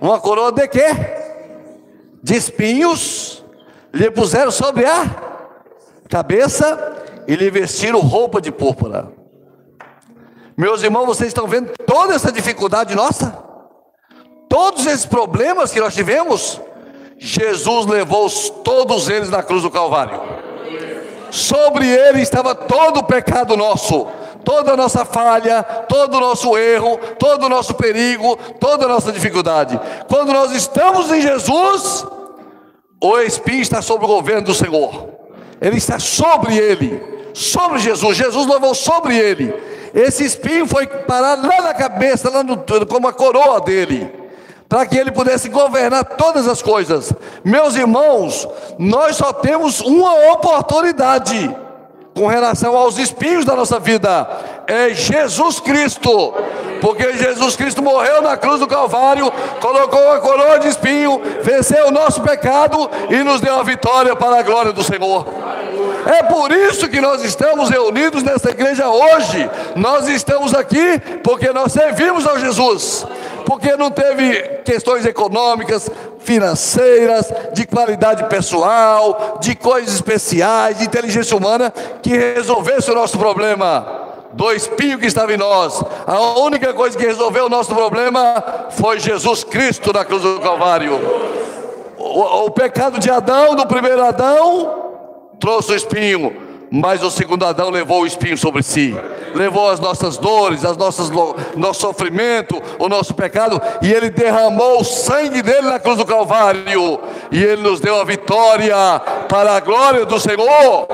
Uma 0.00 0.18
coroa 0.18 0.50
de 0.50 0.66
quê? 0.66 0.88
De 2.22 2.34
espinhos, 2.34 3.44
lhe 3.92 4.10
puseram 4.10 4.50
sobre 4.50 4.86
a 4.86 5.29
cabeça 6.10 6.96
e 7.26 7.36
lhe 7.36 7.48
vestiram 7.48 8.00
roupa 8.00 8.40
de 8.40 8.50
púrpura. 8.50 9.12
Meus 10.56 10.82
irmãos, 10.82 11.06
vocês 11.06 11.28
estão 11.28 11.46
vendo 11.46 11.72
toda 11.86 12.14
essa 12.14 12.32
dificuldade 12.32 12.94
nossa? 12.94 13.42
Todos 14.48 14.84
esses 14.86 15.06
problemas 15.06 15.70
que 15.70 15.80
nós 15.80 15.94
tivemos, 15.94 16.60
Jesus 17.16 17.86
levou 17.86 18.28
todos 18.64 19.08
eles 19.08 19.30
na 19.30 19.42
cruz 19.42 19.62
do 19.62 19.70
Calvário. 19.70 20.20
Sobre 21.30 21.86
ele 21.86 22.20
estava 22.20 22.54
todo 22.54 22.98
o 22.98 23.04
pecado 23.04 23.56
nosso, 23.56 24.08
toda 24.44 24.72
a 24.72 24.76
nossa 24.76 25.04
falha, 25.04 25.62
todo 25.62 26.16
o 26.16 26.20
nosso 26.20 26.58
erro, 26.58 26.98
todo 27.18 27.44
o 27.44 27.48
nosso 27.48 27.74
perigo, 27.74 28.36
toda 28.58 28.86
a 28.86 28.88
nossa 28.88 29.12
dificuldade. 29.12 29.80
Quando 30.08 30.32
nós 30.32 30.50
estamos 30.50 31.12
em 31.12 31.20
Jesus, 31.20 32.04
o 33.00 33.18
Espírito 33.20 33.62
está 33.62 33.80
sobre 33.80 34.06
o 34.06 34.08
governo 34.08 34.46
do 34.46 34.54
Senhor, 34.54 35.19
ele 35.60 35.76
está 35.76 35.98
sobre 35.98 36.56
ele, 36.56 37.02
sobre 37.34 37.78
Jesus. 37.78 38.16
Jesus 38.16 38.46
levou 38.46 38.74
sobre 38.74 39.16
ele. 39.16 39.54
Esse 39.94 40.24
espinho 40.24 40.66
foi 40.66 40.86
parar 40.86 41.34
lá 41.34 41.62
na 41.62 41.74
cabeça, 41.74 42.30
lá 42.30 42.42
no, 42.42 42.64
como 42.86 43.08
a 43.08 43.12
coroa 43.12 43.60
dele 43.60 44.20
para 44.70 44.86
que 44.86 44.96
ele 44.96 45.10
pudesse 45.10 45.48
governar 45.48 46.04
todas 46.04 46.46
as 46.46 46.62
coisas. 46.62 47.12
Meus 47.42 47.74
irmãos, 47.74 48.46
nós 48.78 49.16
só 49.16 49.32
temos 49.32 49.80
uma 49.80 50.32
oportunidade 50.32 51.52
com 52.20 52.26
relação 52.26 52.76
aos 52.76 52.98
espinhos 52.98 53.46
da 53.46 53.56
nossa 53.56 53.80
vida, 53.80 54.28
é 54.66 54.90
Jesus 54.90 55.58
Cristo, 55.58 56.34
porque 56.78 57.14
Jesus 57.14 57.56
Cristo 57.56 57.82
morreu 57.82 58.20
na 58.20 58.36
cruz 58.36 58.60
do 58.60 58.66
Calvário, 58.66 59.32
colocou 59.58 60.12
a 60.12 60.20
coroa 60.20 60.58
de 60.58 60.68
espinho, 60.68 61.18
venceu 61.42 61.86
o 61.86 61.90
nosso 61.90 62.20
pecado 62.20 62.90
e 63.08 63.24
nos 63.24 63.40
deu 63.40 63.58
a 63.58 63.62
vitória 63.62 64.14
para 64.14 64.38
a 64.38 64.42
glória 64.42 64.70
do 64.70 64.84
Senhor. 64.84 65.26
É 66.04 66.22
por 66.24 66.52
isso 66.52 66.90
que 66.90 67.00
nós 67.00 67.24
estamos 67.24 67.70
reunidos 67.70 68.22
nessa 68.22 68.50
igreja 68.50 68.86
hoje. 68.86 69.50
Nós 69.74 70.06
estamos 70.06 70.52
aqui 70.52 71.00
porque 71.24 71.50
nós 71.54 71.72
servimos 71.72 72.26
ao 72.26 72.38
Jesus 72.38 73.06
porque 73.50 73.76
não 73.76 73.90
teve 73.90 74.42
questões 74.64 75.04
econômicas, 75.04 75.90
financeiras, 76.20 77.32
de 77.52 77.66
qualidade 77.66 78.28
pessoal, 78.28 79.38
de 79.40 79.56
coisas 79.56 79.92
especiais, 79.92 80.78
de 80.78 80.84
inteligência 80.84 81.36
humana 81.36 81.72
que 82.00 82.16
resolvesse 82.16 82.92
o 82.92 82.94
nosso 82.94 83.18
problema. 83.18 84.06
Do 84.32 84.52
espinho 84.52 85.00
que 85.00 85.06
estava 85.06 85.34
em 85.34 85.36
nós, 85.36 85.82
a 86.06 86.38
única 86.38 86.72
coisa 86.72 86.96
que 86.96 87.04
resolveu 87.04 87.46
o 87.46 87.48
nosso 87.48 87.74
problema 87.74 88.68
foi 88.70 89.00
Jesus 89.00 89.42
Cristo 89.42 89.92
na 89.92 90.04
cruz 90.04 90.22
do 90.22 90.38
Calvário. 90.38 91.00
O, 91.98 92.44
o 92.44 92.50
pecado 92.52 93.00
de 93.00 93.10
Adão, 93.10 93.56
do 93.56 93.66
primeiro 93.66 94.04
Adão, 94.04 94.92
trouxe 95.40 95.72
o 95.72 95.74
espinho 95.74 96.49
mas 96.70 97.02
o 97.02 97.10
segundo 97.10 97.44
Adão 97.44 97.68
levou 97.68 98.02
o 98.02 98.06
espinho 98.06 98.38
sobre 98.38 98.62
si, 98.62 98.96
levou 99.34 99.68
as 99.68 99.80
nossas 99.80 100.16
dores, 100.16 100.64
as 100.64 100.76
nossas 100.76 101.10
nosso 101.56 101.80
sofrimento, 101.80 102.62
o 102.78 102.88
nosso 102.88 103.12
pecado, 103.12 103.60
e 103.82 103.92
ele 103.92 104.10
derramou 104.10 104.80
o 104.80 104.84
sangue 104.84 105.42
dele 105.42 105.62
na 105.62 105.80
cruz 105.80 105.96
do 105.96 106.06
Calvário, 106.06 107.00
e 107.32 107.42
ele 107.42 107.62
nos 107.62 107.80
deu 107.80 108.00
a 108.00 108.04
vitória 108.04 108.76
para 109.28 109.56
a 109.56 109.60
glória 109.60 110.06
do 110.06 110.20
Senhor. 110.20 110.86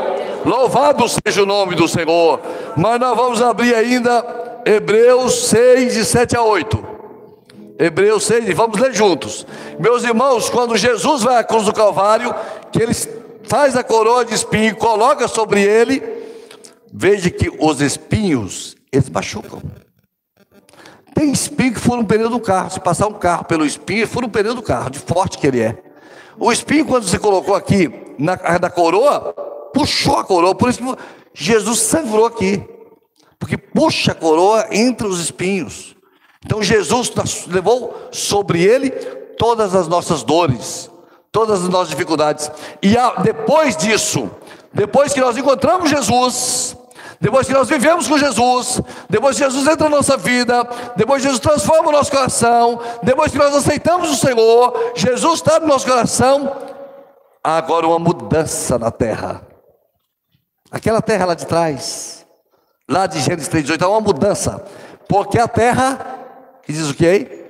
Louvado 0.46 1.04
seja 1.08 1.42
o 1.42 1.46
nome 1.46 1.74
do 1.74 1.88
Senhor. 1.88 2.40
Mas 2.76 3.00
nós 3.00 3.16
vamos 3.16 3.42
abrir 3.42 3.74
ainda 3.74 4.24
Hebreus 4.64 5.48
6, 5.48 5.94
de 5.94 6.04
7 6.04 6.36
a 6.36 6.42
8. 6.42 6.86
Hebreus 7.78 8.24
6, 8.24 8.54
vamos 8.54 8.78
ler 8.78 8.94
juntos. 8.94 9.44
Meus 9.78 10.04
irmãos, 10.04 10.48
quando 10.48 10.76
Jesus 10.76 11.22
vai 11.22 11.36
à 11.36 11.44
cruz 11.44 11.64
do 11.64 11.72
Calvário, 11.72 12.34
que 12.70 12.80
eles 12.80 13.08
faz 13.46 13.76
a 13.76 13.84
coroa 13.84 14.24
de 14.24 14.34
espinho 14.34 14.70
e 14.70 14.74
coloca 14.74 15.28
sobre 15.28 15.62
ele, 15.62 16.02
veja 16.92 17.30
que 17.30 17.50
os 17.58 17.80
espinhos, 17.80 18.76
eles 18.92 19.08
machucam. 19.08 19.62
Tem 21.14 21.32
espinho 21.32 21.72
que 21.72 21.80
fura 21.80 22.00
um 22.00 22.04
pneu 22.04 22.28
do 22.28 22.38
carro. 22.38 22.70
Se 22.70 22.78
passar 22.78 23.06
um 23.06 23.14
carro 23.14 23.44
pelo 23.44 23.64
espinho, 23.64 24.06
fura 24.06 24.26
um 24.26 24.30
pneu 24.30 24.54
do 24.54 24.62
carro, 24.62 24.90
de 24.90 24.98
forte 24.98 25.38
que 25.38 25.46
ele 25.46 25.60
é. 25.60 25.82
O 26.38 26.52
espinho, 26.52 26.84
quando 26.84 27.08
você 27.08 27.18
colocou 27.18 27.54
aqui 27.54 27.90
na, 28.18 28.36
na 28.60 28.68
coroa, 28.68 29.32
puxou 29.72 30.18
a 30.18 30.24
coroa. 30.24 30.54
Por 30.54 30.68
isso 30.68 30.80
Jesus 31.32 31.80
sangrou 31.80 32.26
aqui. 32.26 32.62
Porque 33.38 33.56
puxa 33.56 34.12
a 34.12 34.14
coroa 34.14 34.66
entre 34.70 35.06
os 35.06 35.20
espinhos. 35.20 35.96
Então 36.44 36.62
Jesus 36.62 37.12
levou 37.46 38.08
sobre 38.12 38.62
ele 38.62 38.90
todas 39.38 39.74
as 39.74 39.88
nossas 39.88 40.22
dores, 40.22 40.90
todas 41.36 41.62
as 41.62 41.68
nossas 41.68 41.90
dificuldades. 41.90 42.50
E 42.82 42.96
a, 42.96 43.16
depois 43.16 43.76
disso, 43.76 44.30
depois 44.72 45.12
que 45.12 45.20
nós 45.20 45.36
encontramos 45.36 45.90
Jesus, 45.90 46.74
depois 47.20 47.46
que 47.46 47.52
nós 47.52 47.68
vivemos 47.68 48.08
com 48.08 48.16
Jesus, 48.16 48.80
depois 49.10 49.36
que 49.36 49.44
Jesus 49.44 49.66
entra 49.66 49.86
na 49.86 49.96
nossa 49.96 50.16
vida, 50.16 50.66
depois 50.96 51.20
que 51.20 51.28
Jesus 51.28 51.38
transforma 51.38 51.90
o 51.90 51.92
nosso 51.92 52.10
coração, 52.10 52.80
depois 53.02 53.32
que 53.32 53.36
nós 53.36 53.54
aceitamos 53.54 54.08
o 54.08 54.16
Senhor, 54.16 54.92
Jesus 54.94 55.34
está 55.34 55.60
no 55.60 55.66
nosso 55.66 55.86
coração, 55.86 56.56
há 57.44 57.58
agora 57.58 57.86
uma 57.86 57.98
mudança 57.98 58.78
na 58.78 58.90
terra. 58.90 59.42
Aquela 60.70 61.02
terra 61.02 61.26
lá 61.26 61.34
de 61.34 61.44
trás, 61.44 62.26
lá 62.88 63.06
de 63.06 63.20
Gênesis 63.20 63.50
3,18, 63.50 63.82
há 63.82 63.88
uma 63.90 64.00
mudança, 64.00 64.64
porque 65.06 65.38
a 65.38 65.46
terra, 65.46 65.98
que 66.62 66.72
diz 66.72 66.88
o 66.88 66.94
que 66.94 67.06
aí? 67.06 67.46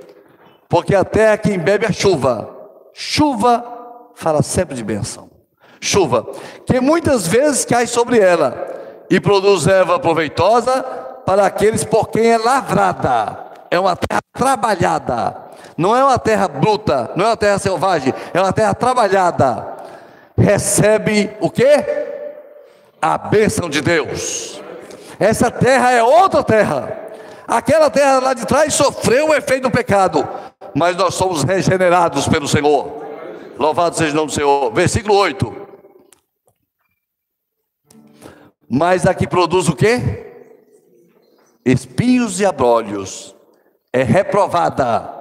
Porque 0.69 0.93
a 0.93 1.05
terra 1.05 1.35
é 1.35 1.39
quem 1.39 1.57
bebe 1.57 1.87
a 1.87 1.93
chuva, 1.93 2.51
chuva 2.93 3.76
fala 4.17 4.43
sempre 4.43 4.75
de 4.75 4.83
bênção. 4.83 5.31
Chuva, 5.79 6.27
que 6.65 6.81
muitas 6.81 7.27
vezes 7.27 7.65
cai 7.65 7.87
sobre 7.87 8.19
ela 8.19 8.67
e 9.09 9.21
produz 9.21 9.67
erva 9.67 10.01
proveitosa 10.01 10.83
para 11.25 11.47
aqueles 11.47 11.85
por 11.85 12.09
quem 12.09 12.33
é 12.33 12.39
lavrada. 12.39 13.45
É 13.71 13.79
uma 13.79 13.95
terra 13.95 14.21
trabalhada, 14.33 15.37
não 15.77 15.95
é 15.95 16.03
uma 16.03 16.19
terra 16.19 16.49
bruta, 16.49 17.11
não 17.15 17.27
é 17.27 17.29
uma 17.29 17.37
terra 17.37 17.59
selvagem, 17.59 18.15
é 18.33 18.41
uma 18.41 18.53
terra 18.53 18.75
trabalhada. 18.75 19.77
Recebe 20.37 21.31
o 21.41 21.51
que? 21.51 21.85
A 23.01 23.19
bênção 23.19 23.69
de 23.69 23.83
Deus. 23.83 24.61
Essa 25.21 25.51
terra 25.51 25.93
é 25.93 26.03
outra 26.03 26.43
terra. 26.43 26.97
Aquela 27.47 27.91
terra 27.91 28.19
lá 28.19 28.35
de 28.35 28.47
trás 28.47 28.73
sofreu 28.75 29.29
o 29.29 29.35
efeito 29.35 29.65
do 29.65 29.71
pecado, 29.71 30.27
mas 30.75 30.97
nós 30.97 31.15
somos 31.15 31.45
regenerados 31.45 32.27
pelo 32.27 32.49
Senhor. 32.49 33.06
Louvado 33.59 33.97
seja 33.97 34.13
o 34.13 34.17
nome 34.17 34.29
do 34.29 34.35
Senhor. 34.35 34.73
Versículo 34.73 35.15
8. 35.15 35.67
Mas 38.69 39.07
a 39.07 39.15
que 39.15 39.27
produz 39.27 39.69
o 39.69 39.77
que? 39.77 39.99
Espinhos 41.65 42.41
e 42.41 42.47
abrolhos. 42.47 43.35
É 43.93 44.03
reprovada. 44.03 45.15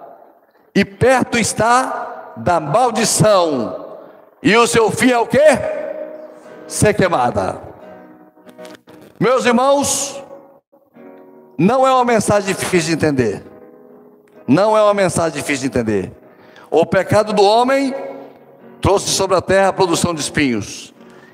E 0.74 0.84
perto 0.84 1.38
está 1.38 2.34
da 2.38 2.60
maldição. 2.60 4.00
E 4.44 4.56
o 4.58 4.68
seu 4.68 4.92
fim 4.92 5.12
é 5.12 5.18
o 5.18 5.28
que? 5.28 5.40
Ser 6.68 6.94
queimada. 6.94 7.62
Meus 9.20 9.46
irmãos, 9.46 10.22
não 11.58 11.88
é 11.88 11.92
uma 11.92 12.04
mensagem 12.04 12.54
difícil 12.54 12.90
de 12.90 13.06
entender. 13.06 13.44
Não 14.46 14.78
é 14.78 14.84
uma 14.84 14.94
mensagem 14.94 15.40
difícil 15.40 15.70
de 15.70 15.78
entender. 15.78 16.12
O 16.70 16.86
pecado 16.86 17.32
do 17.32 17.42
homem 17.42 17.94
trouxe 18.86 19.10
sobre 19.10 19.36
a 19.36 19.42
terra 19.42 19.70
a 19.70 19.74
produção 19.74 20.14
de 20.14 20.22
espinhos. 20.22 20.94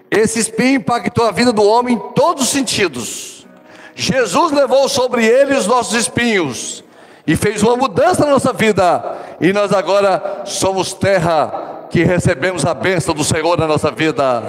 Esse 0.09 0.39
espinho 0.39 0.75
impactou 0.75 1.25
a 1.25 1.31
vida 1.31 1.51
do 1.51 1.61
homem 1.61 1.95
em 1.95 1.99
todos 2.13 2.43
os 2.43 2.49
sentidos. 2.49 3.45
Jesus 3.93 4.53
levou 4.53 4.87
sobre 4.87 5.25
ele 5.25 5.53
os 5.53 5.67
nossos 5.67 5.93
espinhos 5.95 6.81
e 7.27 7.35
fez 7.35 7.61
uma 7.61 7.75
mudança 7.75 8.23
na 8.23 8.31
nossa 8.31 8.53
vida. 8.53 9.03
E 9.41 9.51
nós 9.51 9.73
agora 9.73 10.43
somos 10.45 10.93
terra 10.93 11.87
que 11.89 12.05
recebemos 12.05 12.65
a 12.65 12.73
bênção 12.73 13.13
do 13.13 13.23
Senhor 13.25 13.57
na 13.57 13.67
nossa 13.67 13.91
vida. 13.91 14.43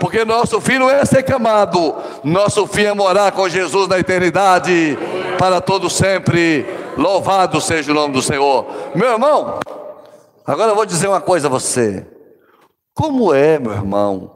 Porque 0.00 0.24
nosso 0.24 0.60
fim 0.60 0.76
não 0.76 0.90
é 0.90 1.04
ser 1.04 1.22
camado, 1.22 1.94
nosso 2.24 2.66
fim 2.66 2.82
é 2.82 2.92
morar 2.92 3.30
com 3.30 3.48
Jesus 3.48 3.86
na 3.86 4.00
eternidade, 4.00 4.98
para 5.38 5.60
todo 5.60 5.88
sempre. 5.88 6.66
Louvado 6.96 7.60
seja 7.60 7.92
o 7.92 7.94
nome 7.94 8.12
do 8.12 8.20
Senhor. 8.20 8.66
Meu 8.96 9.12
irmão, 9.12 9.60
Agora 10.50 10.72
eu 10.72 10.74
vou 10.74 10.84
dizer 10.84 11.06
uma 11.06 11.20
coisa 11.20 11.46
a 11.46 11.50
você. 11.50 12.04
Como 13.00 13.32
é, 13.32 13.58
meu 13.58 13.72
irmão, 13.72 14.30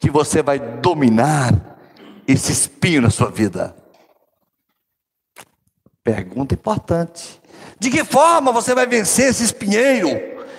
que 0.00 0.10
você 0.10 0.42
vai 0.42 0.58
dominar 0.58 1.78
esse 2.26 2.50
espinho 2.50 3.02
na 3.02 3.10
sua 3.10 3.30
vida? 3.30 3.76
Pergunta 6.02 6.52
importante. 6.52 7.40
De 7.78 7.88
que 7.88 8.02
forma 8.02 8.50
você 8.50 8.74
vai 8.74 8.88
vencer 8.88 9.28
esse 9.28 9.44
espinheiro, 9.44 10.08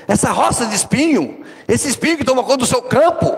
essa 0.07 0.31
roça 0.31 0.67
de 0.67 0.73
espinho, 0.73 1.43
esse 1.67 1.89
espinho 1.89 2.17
que 2.17 2.23
toma 2.23 2.45
conta 2.45 2.59
do 2.59 2.65
seu 2.65 2.81
campo? 2.81 3.37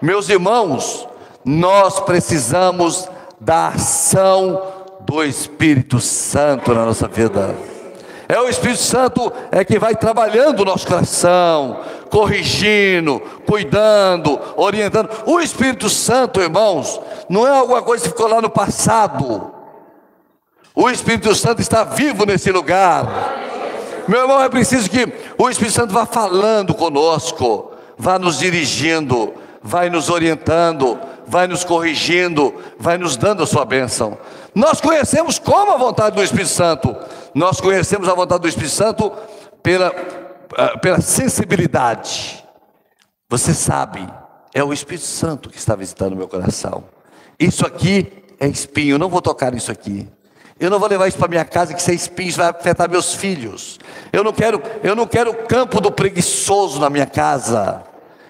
Meus 0.00 0.30
irmãos, 0.30 1.06
nós 1.44 2.00
precisamos 2.00 3.06
da 3.38 3.68
ação 3.68 4.62
do 5.00 5.22
Espírito 5.22 6.00
Santo 6.00 6.72
na 6.72 6.86
nossa 6.86 7.06
vida. 7.06 7.54
É 8.28 8.38
o 8.38 8.48
Espírito 8.48 8.82
Santo 8.82 9.32
é 9.50 9.64
que 9.64 9.78
vai 9.78 9.96
trabalhando 9.96 10.60
o 10.60 10.64
nosso 10.64 10.86
coração, 10.86 11.80
corrigindo, 12.10 13.20
cuidando, 13.46 14.38
orientando. 14.54 15.08
O 15.24 15.40
Espírito 15.40 15.88
Santo, 15.88 16.40
irmãos, 16.40 17.00
não 17.26 17.46
é 17.46 17.50
alguma 17.50 17.80
coisa 17.80 18.04
que 18.04 18.10
ficou 18.10 18.28
lá 18.28 18.42
no 18.42 18.50
passado. 18.50 19.50
O 20.74 20.90
Espírito 20.90 21.34
Santo 21.34 21.62
está 21.62 21.84
vivo 21.84 22.26
nesse 22.26 22.52
lugar. 22.52 23.46
Meu 24.06 24.20
irmão, 24.20 24.42
é 24.42 24.48
preciso 24.50 24.90
que 24.90 25.10
o 25.38 25.48
Espírito 25.48 25.74
Santo 25.74 25.94
vá 25.94 26.04
falando 26.04 26.74
conosco, 26.74 27.72
vá 27.96 28.18
nos 28.18 28.38
dirigindo, 28.38 29.32
vai 29.62 29.88
nos 29.88 30.10
orientando, 30.10 30.98
vai 31.26 31.46
nos 31.46 31.64
corrigindo, 31.64 32.54
vai 32.78 32.98
nos 32.98 33.16
dando 33.16 33.42
a 33.42 33.46
sua 33.46 33.64
bênção. 33.64 34.18
Nós 34.58 34.80
conhecemos 34.80 35.38
como 35.38 35.70
a 35.70 35.76
vontade 35.76 36.16
do 36.16 36.22
Espírito 36.22 36.50
Santo, 36.50 36.96
nós 37.32 37.60
conhecemos 37.60 38.08
a 38.08 38.14
vontade 38.14 38.42
do 38.42 38.48
Espírito 38.48 38.72
Santo 38.72 39.12
pela, 39.62 39.94
ah, 40.56 40.76
pela 40.78 41.00
sensibilidade. 41.00 42.44
Você 43.30 43.54
sabe, 43.54 44.04
é 44.52 44.64
o 44.64 44.72
Espírito 44.72 45.06
Santo 45.06 45.48
que 45.48 45.58
está 45.58 45.76
visitando 45.76 46.14
o 46.14 46.16
meu 46.16 46.26
coração. 46.26 46.82
Isso 47.38 47.64
aqui 47.64 48.24
é 48.40 48.48
espinho, 48.48 48.94
eu 48.94 48.98
não 48.98 49.08
vou 49.08 49.22
tocar 49.22 49.52
nisso 49.52 49.70
aqui. 49.70 50.08
Eu 50.58 50.70
não 50.70 50.80
vou 50.80 50.88
levar 50.88 51.06
isso 51.06 51.18
para 51.18 51.28
minha 51.28 51.44
casa, 51.44 51.72
que 51.72 51.80
isso 51.80 51.92
é 51.92 51.94
espinho, 51.94 52.30
isso 52.30 52.38
vai 52.38 52.48
afetar 52.48 52.90
meus 52.90 53.14
filhos. 53.14 53.78
Eu 54.12 54.24
não 54.24 54.32
quero, 54.32 54.60
eu 54.82 54.96
não 54.96 55.06
quero 55.06 55.30
o 55.30 55.34
campo 55.46 55.80
do 55.80 55.92
preguiçoso 55.92 56.80
na 56.80 56.90
minha 56.90 57.06
casa. 57.06 57.84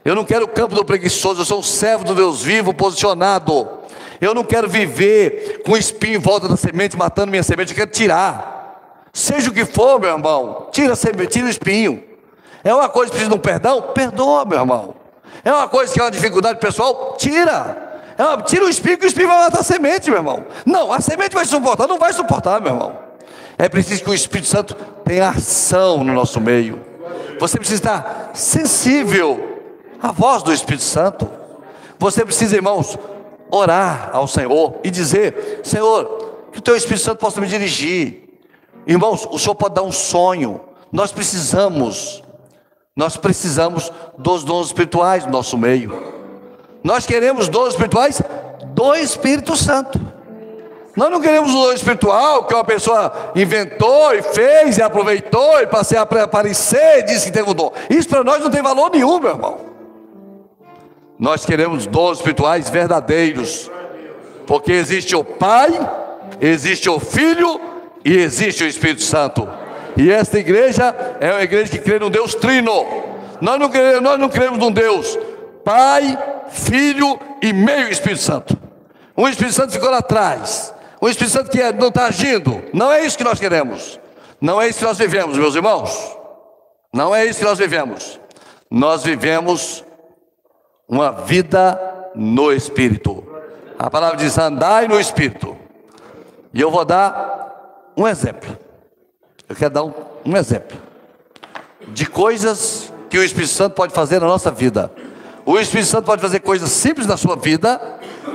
Eu 0.04 0.14
não 0.14 0.26
quero 0.26 0.44
o 0.44 0.48
campo 0.48 0.74
do 0.74 0.84
preguiçoso, 0.84 1.40
eu 1.40 1.46
sou 1.46 1.60
um 1.60 1.62
servo 1.62 2.04
do 2.04 2.14
Deus 2.14 2.42
vivo, 2.42 2.74
posicionado. 2.74 3.77
Eu 4.20 4.34
não 4.34 4.44
quero 4.44 4.68
viver 4.68 5.62
com 5.64 5.76
espinho 5.76 6.16
em 6.16 6.20
volta 6.20 6.48
da 6.48 6.56
semente, 6.56 6.96
matando 6.96 7.30
minha 7.30 7.42
semente, 7.42 7.72
eu 7.72 7.76
quero 7.76 7.90
tirar. 7.90 9.08
Seja 9.12 9.50
o 9.50 9.52
que 9.52 9.64
for, 9.64 10.00
meu 10.00 10.10
irmão, 10.10 10.68
tira 10.72 10.92
a 10.92 10.96
semente, 10.96 11.32
tira 11.32 11.46
o 11.46 11.50
espinho. 11.50 12.02
É 12.62 12.74
uma 12.74 12.88
coisa 12.88 13.10
que 13.10 13.16
precisa 13.16 13.30
de 13.30 13.36
um 13.36 13.40
perdão? 13.40 13.82
Perdoa, 13.94 14.44
meu 14.44 14.58
irmão. 14.58 14.94
É 15.44 15.52
uma 15.52 15.68
coisa 15.68 15.92
que 15.92 16.00
é 16.00 16.02
uma 16.02 16.10
dificuldade 16.10 16.58
pessoal? 16.58 17.16
Tira. 17.16 18.02
É 18.18 18.24
uma, 18.24 18.42
tira 18.42 18.64
o 18.64 18.68
espinho, 18.68 18.98
que 18.98 19.06
o 19.06 19.08
espinho 19.08 19.28
vai 19.28 19.38
matar 19.38 19.60
a 19.60 19.62
semente, 19.62 20.10
meu 20.10 20.18
irmão. 20.18 20.44
Não, 20.66 20.92
a 20.92 21.00
semente 21.00 21.34
vai 21.34 21.44
suportar, 21.44 21.86
não 21.86 21.98
vai 21.98 22.12
suportar, 22.12 22.60
meu 22.60 22.72
irmão. 22.72 22.98
É 23.56 23.68
preciso 23.68 24.04
que 24.04 24.10
o 24.10 24.14
Espírito 24.14 24.48
Santo 24.48 24.74
tenha 25.04 25.30
ação 25.30 26.04
no 26.04 26.12
nosso 26.12 26.40
meio. 26.40 26.80
Você 27.40 27.58
precisa 27.58 27.80
estar 27.80 28.30
sensível 28.34 29.62
a 30.00 30.12
voz 30.12 30.42
do 30.42 30.52
Espírito 30.52 30.84
Santo. 30.84 31.28
Você 31.98 32.24
precisa, 32.24 32.54
irmãos, 32.54 32.96
orar 33.50 34.10
ao 34.12 34.26
Senhor 34.26 34.80
e 34.84 34.90
dizer: 34.90 35.60
Senhor, 35.62 36.48
que 36.52 36.58
o 36.58 36.62
teu 36.62 36.76
Espírito 36.76 37.04
Santo 37.04 37.18
possa 37.18 37.40
me 37.40 37.46
dirigir. 37.46 38.28
Irmãos, 38.86 39.26
o 39.30 39.38
Senhor 39.38 39.54
pode 39.54 39.74
dar 39.74 39.82
um 39.82 39.92
sonho. 39.92 40.60
Nós 40.90 41.12
precisamos, 41.12 42.22
nós 42.96 43.16
precisamos 43.16 43.92
dos 44.16 44.44
dons 44.44 44.68
espirituais 44.68 45.26
no 45.26 45.32
nosso 45.32 45.58
meio. 45.58 45.92
Nós 46.82 47.06
queremos 47.06 47.48
dons 47.48 47.70
espirituais 47.70 48.22
do 48.74 48.94
Espírito 48.94 49.56
Santo. 49.56 50.00
Nós 50.98 51.12
não 51.12 51.20
queremos 51.20 51.54
o 51.54 51.54
dom 51.54 51.72
espiritual 51.72 52.44
que 52.44 52.52
uma 52.52 52.64
pessoa 52.64 53.30
inventou 53.36 54.12
e 54.16 54.22
fez 54.22 54.78
e 54.78 54.82
aproveitou 54.82 55.60
e 55.60 55.66
passei 55.68 55.96
a 55.96 56.02
aparecer 56.02 56.98
e 56.98 57.02
disse 57.04 57.26
que 57.26 57.32
teve 57.32 57.48
um 57.48 57.54
dom. 57.54 57.72
Isso 57.88 58.08
para 58.08 58.24
nós 58.24 58.42
não 58.42 58.50
tem 58.50 58.60
valor 58.60 58.90
nenhum, 58.90 59.20
meu 59.20 59.30
irmão. 59.30 59.77
Nós 61.18 61.44
queremos 61.44 61.86
dons 61.86 62.18
espirituais 62.18 62.70
verdadeiros, 62.70 63.70
porque 64.46 64.72
existe 64.72 65.16
o 65.16 65.24
Pai, 65.24 65.70
existe 66.40 66.88
o 66.88 67.00
Filho 67.00 67.60
e 68.04 68.16
existe 68.16 68.62
o 68.62 68.66
Espírito 68.66 69.02
Santo. 69.02 69.48
E 69.96 70.12
esta 70.12 70.38
igreja 70.38 70.94
é 71.20 71.32
uma 71.32 71.42
igreja 71.42 71.72
que 71.72 71.78
crê 71.78 71.98
no 71.98 72.08
Deus 72.08 72.34
Trino. 72.34 72.86
Nós 73.40 73.58
não 73.58 73.68
queremos, 73.68 74.00
nós 74.00 74.18
não 74.18 74.28
cremos 74.28 74.58
num 74.58 74.70
Deus 74.70 75.18
Pai, 75.64 76.16
Filho 76.50 77.18
e 77.42 77.52
meio 77.52 77.88
Espírito 77.88 78.22
Santo. 78.22 78.56
Um 79.16 79.28
Espírito 79.28 79.54
Santo 79.54 79.72
ficou 79.72 79.90
lá 79.90 79.98
atrás. 79.98 80.72
Um 81.02 81.08
Espírito 81.08 81.32
Santo 81.32 81.50
que 81.50 81.60
é, 81.60 81.72
não 81.72 81.88
está 81.88 82.06
agindo. 82.06 82.62
Não 82.72 82.92
é 82.92 83.04
isso 83.04 83.18
que 83.18 83.24
nós 83.24 83.40
queremos. 83.40 83.98
Não 84.40 84.62
é 84.62 84.68
isso 84.68 84.78
que 84.78 84.84
nós 84.84 84.96
vivemos, 84.96 85.36
meus 85.36 85.54
irmãos. 85.54 86.16
Não 86.92 87.14
é 87.14 87.26
isso 87.26 87.40
que 87.40 87.44
nós 87.44 87.58
vivemos. 87.58 88.18
Nós 88.70 89.02
vivemos 89.02 89.84
uma 90.88 91.10
vida 91.10 91.78
no 92.14 92.50
Espírito. 92.52 93.24
A 93.78 93.90
palavra 93.90 94.16
diz: 94.16 94.38
andai 94.38 94.88
no 94.88 94.98
Espírito. 94.98 95.56
E 96.54 96.60
eu 96.60 96.70
vou 96.70 96.84
dar 96.84 97.92
um 97.96 98.08
exemplo. 98.08 98.56
Eu 99.48 99.54
quero 99.54 99.74
dar 99.74 99.84
um, 99.84 99.92
um 100.24 100.36
exemplo 100.36 100.78
de 101.88 102.06
coisas 102.06 102.92
que 103.08 103.18
o 103.18 103.22
Espírito 103.22 103.52
Santo 103.52 103.74
pode 103.74 103.92
fazer 103.92 104.20
na 104.20 104.26
nossa 104.26 104.50
vida. 104.50 104.90
O 105.44 105.58
Espírito 105.58 105.88
Santo 105.88 106.04
pode 106.04 106.20
fazer 106.20 106.40
coisas 106.40 106.70
simples 106.70 107.06
na 107.06 107.16
sua 107.16 107.36
vida, 107.36 107.80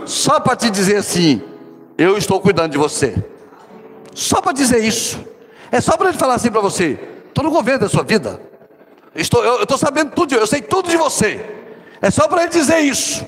só 0.05 0.39
para 0.39 0.55
te 0.55 0.69
dizer 0.69 0.97
assim: 0.97 1.41
eu 1.97 2.17
estou 2.17 2.39
cuidando 2.39 2.71
de 2.71 2.77
você. 2.77 3.15
Só 4.13 4.41
para 4.41 4.53
dizer 4.53 4.83
isso. 4.83 5.19
É 5.71 5.81
só 5.81 5.97
para 5.97 6.09
ele 6.09 6.17
falar 6.17 6.35
assim 6.35 6.51
para 6.51 6.61
você: 6.61 6.99
estou 7.27 7.43
no 7.43 7.51
governo 7.51 7.81
da 7.81 7.89
sua 7.89 8.03
vida. 8.03 8.39
Estou, 9.15 9.43
eu 9.43 9.63
estou 9.63 9.77
sabendo 9.77 10.11
tudo, 10.11 10.33
eu 10.33 10.47
sei 10.47 10.61
tudo 10.61 10.89
de 10.89 10.97
você. 10.97 11.62
É 12.03 12.11
só 12.11 12.27
para 12.27 12.43
ele 12.43 12.51
dizer 12.51 12.79
isso. 12.79 13.25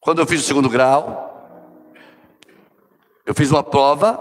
Quando 0.00 0.18
eu 0.18 0.26
fiz 0.26 0.40
o 0.40 0.44
segundo 0.44 0.68
grau, 0.68 1.46
eu 3.24 3.32
fiz 3.32 3.48
uma 3.52 3.62
prova, 3.62 4.18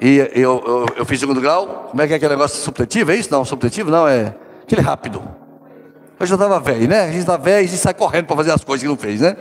e 0.00 0.16
eu, 0.34 0.60
eu, 0.66 0.86
eu 0.96 1.06
fiz 1.06 1.20
segundo 1.20 1.40
grau, 1.40 1.86
como 1.90 2.02
é 2.02 2.08
que 2.08 2.12
é 2.12 2.16
aquele 2.16 2.32
negócio 2.34 2.60
supletivo? 2.60 3.12
É 3.12 3.14
isso? 3.14 3.30
Não, 3.30 3.44
supletivo 3.44 3.88
não, 3.88 4.08
é 4.08 4.34
aquele 4.64 4.80
rápido. 4.80 5.22
Eu 6.18 6.26
já 6.26 6.34
estava 6.34 6.58
velho, 6.58 6.88
né? 6.88 7.02
A 7.02 7.06
gente 7.06 7.20
está 7.20 7.36
velho 7.36 7.62
e 7.62 7.66
a 7.66 7.68
gente 7.68 7.78
sai 7.78 7.94
correndo 7.94 8.26
para 8.26 8.34
fazer 8.34 8.50
as 8.50 8.64
coisas 8.64 8.82
que 8.82 8.88
não 8.88 8.96
fez, 8.96 9.20
né? 9.20 9.36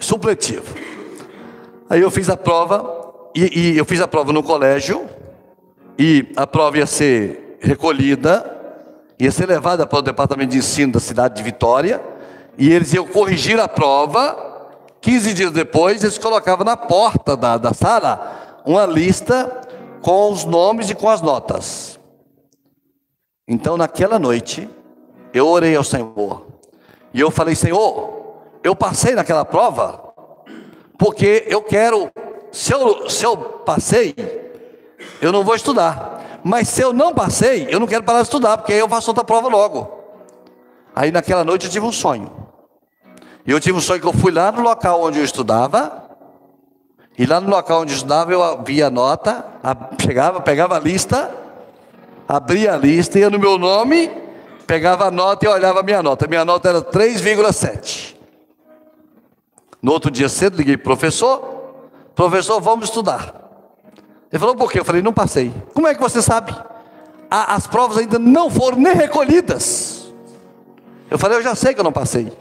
Supletivo. 0.00 0.74
Aí 1.90 2.00
eu 2.00 2.10
fiz 2.10 2.30
a 2.30 2.36
prova, 2.36 3.12
e, 3.36 3.72
e 3.74 3.76
eu 3.76 3.84
fiz 3.84 4.00
a 4.00 4.08
prova 4.08 4.32
no 4.32 4.42
colégio, 4.42 5.06
e 5.98 6.32
a 6.34 6.46
prova 6.46 6.78
ia 6.78 6.86
ser 6.86 7.58
recolhida 7.60 8.57
ia 9.18 9.32
ser 9.32 9.46
levada 9.46 9.86
para 9.86 9.98
o 9.98 10.02
departamento 10.02 10.52
de 10.52 10.58
ensino 10.58 10.92
da 10.92 11.00
cidade 11.00 11.36
de 11.36 11.42
Vitória, 11.42 12.00
e 12.56 12.72
eles 12.72 12.92
iam 12.92 13.06
corrigir 13.06 13.58
a 13.58 13.68
prova. 13.68 14.46
15 15.00 15.34
dias 15.34 15.50
depois, 15.50 16.02
eles 16.02 16.18
colocavam 16.18 16.64
na 16.64 16.76
porta 16.76 17.36
da, 17.36 17.56
da 17.56 17.72
sala 17.72 18.60
uma 18.64 18.84
lista 18.84 19.60
com 20.02 20.30
os 20.32 20.44
nomes 20.44 20.90
e 20.90 20.94
com 20.94 21.08
as 21.08 21.20
notas. 21.20 21.98
Então, 23.46 23.76
naquela 23.76 24.18
noite, 24.18 24.68
eu 25.32 25.46
orei 25.48 25.74
ao 25.74 25.84
Senhor, 25.84 26.46
e 27.14 27.20
eu 27.20 27.30
falei: 27.30 27.54
Senhor, 27.54 28.42
eu 28.62 28.76
passei 28.76 29.14
naquela 29.14 29.44
prova, 29.44 30.12
porque 30.98 31.44
eu 31.48 31.62
quero, 31.62 32.10
se 32.52 32.72
eu, 32.72 33.08
se 33.08 33.24
eu 33.24 33.36
passei, 33.36 34.14
eu 35.20 35.32
não 35.32 35.44
vou 35.44 35.54
estudar. 35.54 36.18
Mas 36.42 36.68
se 36.68 36.80
eu 36.80 36.92
não 36.92 37.12
passei, 37.14 37.66
eu 37.70 37.80
não 37.80 37.86
quero 37.86 38.02
parar 38.02 38.18
de 38.18 38.24
estudar, 38.24 38.58
porque 38.58 38.72
aí 38.72 38.78
eu 38.78 38.88
faço 38.88 39.10
outra 39.10 39.24
prova 39.24 39.48
logo. 39.48 39.98
Aí 40.94 41.10
naquela 41.10 41.44
noite 41.44 41.66
eu 41.66 41.70
tive 41.70 41.86
um 41.86 41.92
sonho. 41.92 42.30
E 43.46 43.50
eu 43.50 43.60
tive 43.60 43.78
um 43.78 43.80
sonho 43.80 44.00
que 44.00 44.06
eu 44.06 44.12
fui 44.12 44.30
lá 44.30 44.52
no 44.52 44.62
local 44.62 45.02
onde 45.02 45.18
eu 45.18 45.24
estudava. 45.24 46.08
E 47.18 47.26
lá 47.26 47.40
no 47.40 47.50
local 47.50 47.82
onde 47.82 47.92
eu 47.92 47.96
estudava, 47.96 48.32
eu 48.32 48.62
via 48.62 48.86
a 48.86 48.90
nota, 48.90 49.44
chegava, 50.00 50.40
pegava 50.40 50.76
a 50.76 50.78
lista, 50.78 51.34
abria 52.28 52.74
a 52.74 52.76
lista, 52.76 53.18
ia 53.18 53.30
no 53.30 53.38
meu 53.38 53.58
nome, 53.58 54.08
pegava 54.66 55.06
a 55.06 55.10
nota 55.10 55.44
e 55.44 55.48
olhava 55.48 55.80
a 55.80 55.82
minha 55.82 56.02
nota. 56.02 56.26
Minha 56.28 56.44
nota 56.44 56.68
era 56.68 56.82
3,7. 56.82 58.16
No 59.80 59.92
outro 59.92 60.10
dia 60.10 60.28
cedo, 60.28 60.56
liguei 60.56 60.76
para 60.76 60.92
o 60.92 60.96
professor. 60.96 61.58
Professor, 62.14 62.60
vamos 62.60 62.88
estudar. 62.88 63.47
Ele 64.30 64.38
falou, 64.38 64.54
por 64.54 64.70
quê? 64.70 64.80
Eu 64.80 64.84
falei, 64.84 65.02
não 65.02 65.12
passei. 65.12 65.52
Como 65.72 65.86
é 65.86 65.94
que 65.94 66.00
você 66.00 66.20
sabe? 66.22 66.54
as 67.30 67.66
provas 67.66 67.98
ainda 67.98 68.18
não 68.18 68.50
foram 68.50 68.78
nem 68.78 68.94
recolhidas. 68.94 70.10
Eu 71.10 71.18
falei, 71.18 71.38
eu 71.38 71.42
já 71.42 71.54
sei 71.54 71.74
que 71.74 71.80
eu 71.80 71.84
não 71.84 71.92
passei. 71.92 72.32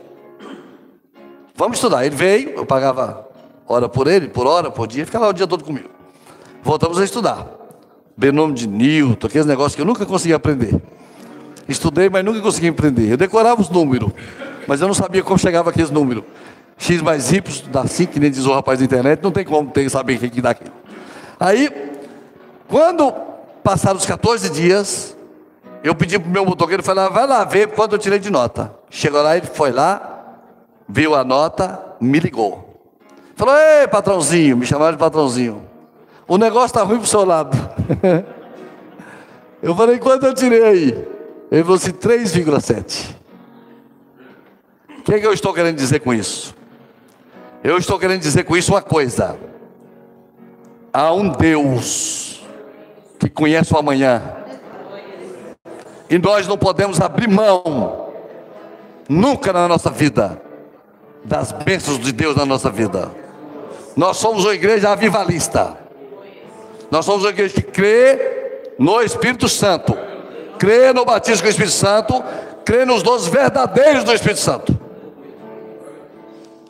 Vamos 1.56 1.78
estudar. 1.78 2.06
Ele 2.06 2.16
veio, 2.16 2.52
eu 2.52 2.66
pagava 2.66 3.28
hora 3.68 3.90
por 3.90 4.08
ele, 4.08 4.30
por 4.30 4.48
hora, 4.48 4.72
por 4.72 4.88
dia, 4.88 5.06
ficava 5.06 5.26
lá 5.26 5.32
o 5.32 5.34
dia 5.34 5.48
todo 5.48 5.64
comigo. 5.64 5.90
Voltamos 6.64 7.00
a 7.00 7.04
estudar. 7.04 7.48
Benome 8.16 8.54
de 8.54 8.68
Newton, 8.68 9.28
aqueles 9.28 9.46
negócios 9.46 9.76
que 9.76 9.82
eu 9.82 9.86
nunca 9.86 10.06
consegui 10.06 10.34
aprender. 10.34 10.82
Estudei, 11.68 12.10
mas 12.10 12.24
nunca 12.24 12.40
consegui 12.42 12.70
aprender. 12.70 13.12
Eu 13.12 13.18
decorava 13.18 13.62
os 13.62 13.70
números, 13.70 14.12
mas 14.68 14.82
eu 14.82 14.88
não 14.88 14.94
sabia 14.94 15.22
como 15.22 15.38
chegava 15.38 15.70
aqueles 15.70 15.92
números. 15.92 16.24
X 16.78 17.02
mais 17.02 17.32
Y 17.32 17.44
dá 17.72 17.86
5, 17.86 18.14
que 18.14 18.20
nem 18.20 18.32
diz 18.32 18.46
o 18.46 18.54
rapaz 18.54 18.80
da 18.80 18.86
internet, 18.86 19.22
não 19.22 19.32
tem 19.32 19.44
como 19.44 19.70
ter, 19.70 19.90
saber 19.90 20.16
o 20.16 20.30
que 20.30 20.42
dá 20.42 20.52
aquilo. 20.52 20.72
Aí, 21.40 21.70
quando 22.68 23.12
passaram 23.64 23.98
os 23.98 24.06
14 24.06 24.50
dias, 24.50 25.18
eu 25.84 25.94
pedi 25.94 26.18
para 26.18 26.28
o 26.28 26.32
meu 26.32 26.46
motoqueiro, 26.46 26.82
falei, 26.82 27.06
ah, 27.06 27.10
vai 27.10 27.28
lá 27.28 27.44
ver 27.44 27.68
quanto 27.70 27.94
eu 27.94 28.00
tirei 28.00 28.20
de 28.20 28.30
nota. 28.30 28.74
Chegou 28.90 29.22
lá, 29.22 29.38
ele 29.38 29.48
foi 29.48 29.72
lá, 29.72 30.40
viu 30.88 31.16
a 31.16 31.24
nota, 31.24 31.96
me 32.00 32.20
ligou. 32.20 32.82
Falou, 33.36 33.56
ei, 33.56 33.88
patrãozinho, 33.88 34.58
me 34.58 34.66
chamaram 34.66 34.94
de 34.94 34.98
patrãozinho. 34.98 35.68
O 36.28 36.38
negócio 36.38 36.68
está 36.68 36.84
ruim 36.84 36.98
para 36.98 37.06
o 37.06 37.08
seu 37.08 37.24
lado. 37.24 37.56
eu 39.62 39.76
falei, 39.76 40.00
quanto 40.00 40.26
eu 40.26 40.34
tirei 40.34 40.64
aí? 40.64 41.08
Ele 41.52 41.64
falou 41.64 41.78
assim, 41.78 41.92
3,7. 41.92 43.16
O 45.00 45.02
que, 45.04 45.14
é 45.14 45.20
que 45.20 45.28
eu 45.28 45.34
estou 45.34 45.54
querendo 45.54 45.78
dizer 45.78 46.00
com 46.00 46.14
isso? 46.14 46.56
Eu 47.64 47.78
estou 47.78 47.98
querendo 47.98 48.22
dizer 48.22 48.44
com 48.44 48.58
isso 48.58 48.74
uma 48.74 48.82
coisa. 48.82 49.38
Há 50.98 51.14
um 51.14 51.30
Deus 51.30 52.42
que 53.20 53.30
conhece 53.30 53.72
o 53.72 53.78
amanhã. 53.78 54.20
E 56.10 56.18
nós 56.18 56.48
não 56.48 56.58
podemos 56.58 57.00
abrir 57.00 57.30
mão, 57.30 58.10
nunca 59.08 59.54
na 59.54 59.68
nossa 59.68 59.92
vida, 59.92 60.42
das 61.24 61.52
bênçãos 61.52 62.00
de 62.00 62.12
Deus 62.12 62.36
na 62.36 62.48
nossa 62.48 62.72
vida. 62.72 63.12
Nós 63.96 64.18
somos 64.18 64.44
uma 64.44 64.56
igreja 64.56 64.90
avivalista. 64.90 65.78
Nós 66.90 67.06
somos 67.06 67.26
uma 67.26 67.30
igreja 67.30 67.54
que 67.54 67.62
crê 67.62 68.74
no 68.80 69.00
Espírito 69.00 69.48
Santo, 69.48 69.96
crê 70.58 70.94
no 70.94 71.06
batismo 71.06 71.44
com 71.44 71.48
o 71.48 71.52
Espírito 71.52 71.76
Santo, 71.76 72.24
crê 72.66 72.86
nos 72.86 73.04
dons 73.04 73.28
verdadeiros 73.28 74.04
do 74.04 74.12
Espírito 74.12 74.40
Santo. 74.40 74.76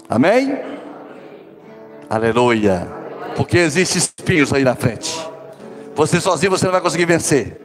Amém? 0.10 0.60
Aleluia. 2.10 2.97
Porque 3.38 3.60
existem 3.60 4.00
espinhos 4.00 4.52
aí 4.52 4.64
na 4.64 4.76
frente. 4.76 5.16
Você 5.96 6.20
sozinho 6.20 6.50
você 6.50 6.66
não 6.66 6.72
vai 6.72 6.82
conseguir 6.82 7.06
vencer. 7.06 7.62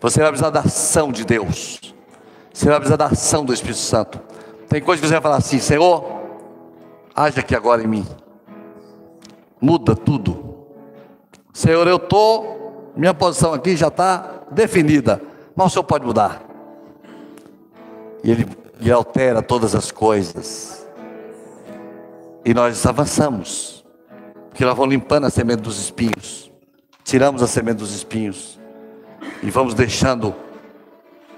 Você 0.00 0.20
vai 0.20 0.28
precisar 0.28 0.50
da 0.50 0.60
ação 0.60 1.10
de 1.10 1.24
Deus. 1.24 1.92
Você 2.54 2.66
vai 2.66 2.76
precisar 2.76 2.96
da 2.96 3.06
ação 3.06 3.44
do 3.44 3.52
Espírito 3.52 3.80
Santo. 3.80 4.20
Tem 4.68 4.80
coisa 4.80 5.02
que 5.02 5.08
você 5.08 5.14
vai 5.14 5.20
falar 5.20 5.38
assim, 5.38 5.58
Senhor, 5.58 6.04
age 7.12 7.40
aqui 7.40 7.56
agora 7.56 7.82
em 7.82 7.88
mim. 7.88 8.06
Muda 9.60 9.96
tudo. 9.96 10.58
Senhor, 11.52 11.88
eu 11.88 11.96
estou, 11.96 12.92
minha 12.96 13.12
posição 13.12 13.52
aqui 13.54 13.76
já 13.76 13.88
está 13.88 14.44
definida, 14.48 15.20
mas 15.56 15.66
o 15.66 15.70
Senhor 15.70 15.84
pode 15.84 16.06
mudar. 16.06 16.40
E 18.22 18.30
Ele, 18.30 18.46
ele 18.80 18.92
altera 18.92 19.42
todas 19.42 19.74
as 19.74 19.90
coisas. 19.90 20.86
E 22.44 22.54
nós 22.54 22.86
avançamos. 22.86 23.77
Porque 24.58 24.66
nós 24.66 24.76
vamos 24.76 24.92
limpando 24.92 25.24
a 25.24 25.30
semente 25.30 25.62
dos 25.62 25.78
espinhos. 25.78 26.50
Tiramos 27.04 27.44
a 27.44 27.46
semente 27.46 27.76
dos 27.76 27.94
espinhos. 27.94 28.58
E 29.40 29.52
vamos 29.52 29.72
deixando 29.72 30.34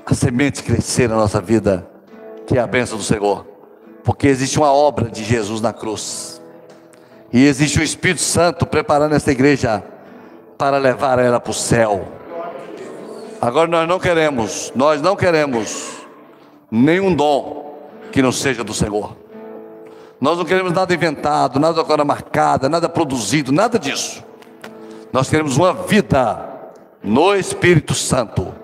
a 0.06 0.14
semente 0.14 0.62
crescer 0.62 1.06
na 1.06 1.16
nossa 1.16 1.38
vida, 1.38 1.86
que 2.46 2.56
é 2.56 2.62
a 2.62 2.66
bênção 2.66 2.96
do 2.96 3.04
Senhor. 3.04 3.46
Porque 4.02 4.26
existe 4.26 4.56
uma 4.56 4.72
obra 4.72 5.10
de 5.10 5.22
Jesus 5.22 5.60
na 5.60 5.70
cruz. 5.70 6.40
E 7.30 7.44
existe 7.44 7.78
o 7.78 7.82
Espírito 7.82 8.22
Santo 8.22 8.64
preparando 8.64 9.14
essa 9.14 9.30
igreja 9.30 9.84
para 10.56 10.78
levar 10.78 11.18
ela 11.18 11.38
para 11.38 11.50
o 11.50 11.54
céu. 11.54 12.08
Agora 13.38 13.68
nós 13.68 13.86
não 13.86 13.98
queremos, 13.98 14.72
nós 14.74 15.02
não 15.02 15.14
queremos 15.14 15.92
nenhum 16.70 17.14
dom 17.14 17.90
que 18.10 18.22
não 18.22 18.32
seja 18.32 18.64
do 18.64 18.72
Senhor. 18.72 19.14
Nós 20.20 20.36
não 20.36 20.44
queremos 20.44 20.72
nada 20.72 20.92
inventado, 20.92 21.58
nada 21.58 21.80
agora 21.80 22.04
marcada, 22.04 22.68
nada 22.68 22.88
produzido, 22.88 23.50
nada 23.50 23.78
disso. 23.78 24.22
Nós 25.12 25.30
queremos 25.30 25.56
uma 25.56 25.72
vida 25.72 26.46
no 27.02 27.34
Espírito 27.34 27.94
Santo. 27.94 28.54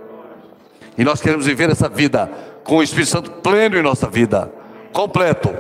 E 0.99 1.05
nós 1.05 1.21
queremos 1.21 1.47
viver 1.47 1.71
essa 1.71 1.88
vida 1.88 2.31
com 2.62 2.77
o 2.77 2.83
Espírito 2.83 3.11
Santo 3.11 3.31
pleno 3.31 3.77
em 3.77 3.83
nossa 3.83 4.07
vida, 4.09 4.53
completo. 4.92 5.55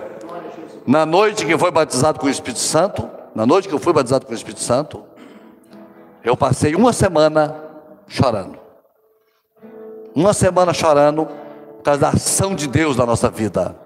Na 0.86 1.06
noite 1.06 1.46
que 1.46 1.56
fui 1.56 1.70
batizado 1.70 2.18
com 2.18 2.26
o 2.26 2.30
Espírito 2.30 2.60
Santo, 2.60 3.08
na 3.34 3.46
noite 3.46 3.66
que 3.66 3.74
eu 3.74 3.78
fui 3.78 3.92
batizado 3.92 4.26
com 4.26 4.32
o 4.32 4.34
Espírito 4.34 4.60
Santo, 4.60 5.02
eu 6.22 6.36
passei 6.36 6.74
uma 6.74 6.92
semana 6.92 7.56
chorando. 8.06 8.58
Uma 10.14 10.34
semana 10.34 10.74
chorando 10.74 11.26
por 11.76 11.82
causa 11.82 12.00
da 12.00 12.08
ação 12.10 12.54
de 12.54 12.66
Deus 12.66 12.96
na 12.96 13.06
nossa 13.06 13.30
vida. 13.30 13.85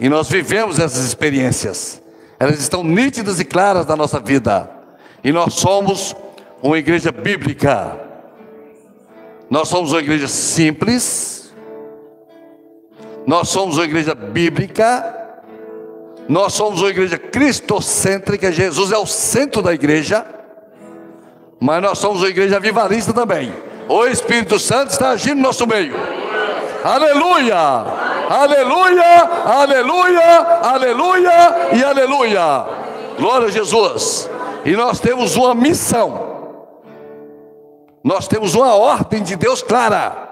E 0.00 0.08
nós 0.08 0.30
vivemos 0.30 0.78
essas 0.78 1.04
experiências. 1.04 2.00
Elas 2.38 2.58
estão 2.58 2.82
nítidas 2.82 3.38
e 3.38 3.44
claras 3.44 3.84
na 3.84 3.94
nossa 3.94 4.18
vida. 4.18 4.68
E 5.22 5.30
nós 5.30 5.54
somos 5.54 6.16
uma 6.62 6.78
igreja 6.78 7.12
bíblica. 7.12 7.98
Nós 9.50 9.68
somos 9.68 9.92
uma 9.92 10.00
igreja 10.00 10.26
simples. 10.26 11.52
Nós 13.26 13.50
somos 13.50 13.76
uma 13.76 13.84
igreja 13.84 14.14
bíblica. 14.14 15.16
Nós 16.26 16.54
somos 16.54 16.80
uma 16.80 16.88
igreja 16.88 17.18
cristocêntrica. 17.18 18.50
Jesus 18.50 18.92
é 18.92 18.96
o 18.96 19.04
centro 19.04 19.60
da 19.60 19.74
igreja. 19.74 20.24
Mas 21.60 21.82
nós 21.82 21.98
somos 21.98 22.22
uma 22.22 22.28
igreja 22.28 22.58
vivarista 22.58 23.12
também. 23.12 23.52
O 23.86 24.06
Espírito 24.06 24.58
Santo 24.58 24.92
está 24.92 25.10
agindo 25.10 25.36
no 25.36 25.42
nosso 25.42 25.66
meio. 25.66 25.94
Aleluia! 26.82 28.09
Aleluia, 28.30 29.22
aleluia, 29.44 30.38
aleluia 30.62 31.68
e 31.72 31.82
aleluia. 31.82 32.66
Glória 33.18 33.48
a 33.48 33.50
Jesus. 33.50 34.30
E 34.64 34.72
nós 34.72 35.00
temos 35.00 35.36
uma 35.36 35.54
missão. 35.54 36.30
Nós 38.04 38.28
temos 38.28 38.54
uma 38.54 38.74
ordem 38.74 39.22
de 39.22 39.36
Deus 39.36 39.62
clara, 39.62 40.28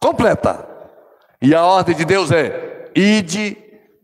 completa. 0.00 0.68
E 1.40 1.54
a 1.54 1.64
ordem 1.64 1.94
de 1.94 2.04
Deus 2.04 2.30
é: 2.30 2.90
ide, 2.94 3.56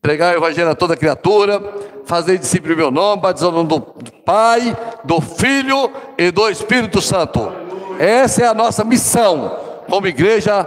pregar 0.03 0.35
o 0.35 0.39
evangelho 0.39 0.71
a 0.71 0.75
toda 0.75 0.97
criatura, 0.97 1.63
fazer 2.05 2.39
discípulo 2.39 2.73
em 2.73 2.77
meu 2.77 2.91
nome, 2.91 3.23
batizando 3.23 3.53
o 3.53 3.63
nome 3.63 3.69
do 3.69 4.13
Pai, 4.25 4.77
do 5.05 5.21
Filho 5.21 5.93
e 6.19 6.31
do 6.31 6.49
Espírito 6.49 7.01
Santo. 7.01 7.53
Essa 7.99 8.43
é 8.43 8.47
a 8.47 8.55
nossa 8.55 8.83
missão 8.83 9.57
como 9.89 10.07
igreja 10.07 10.67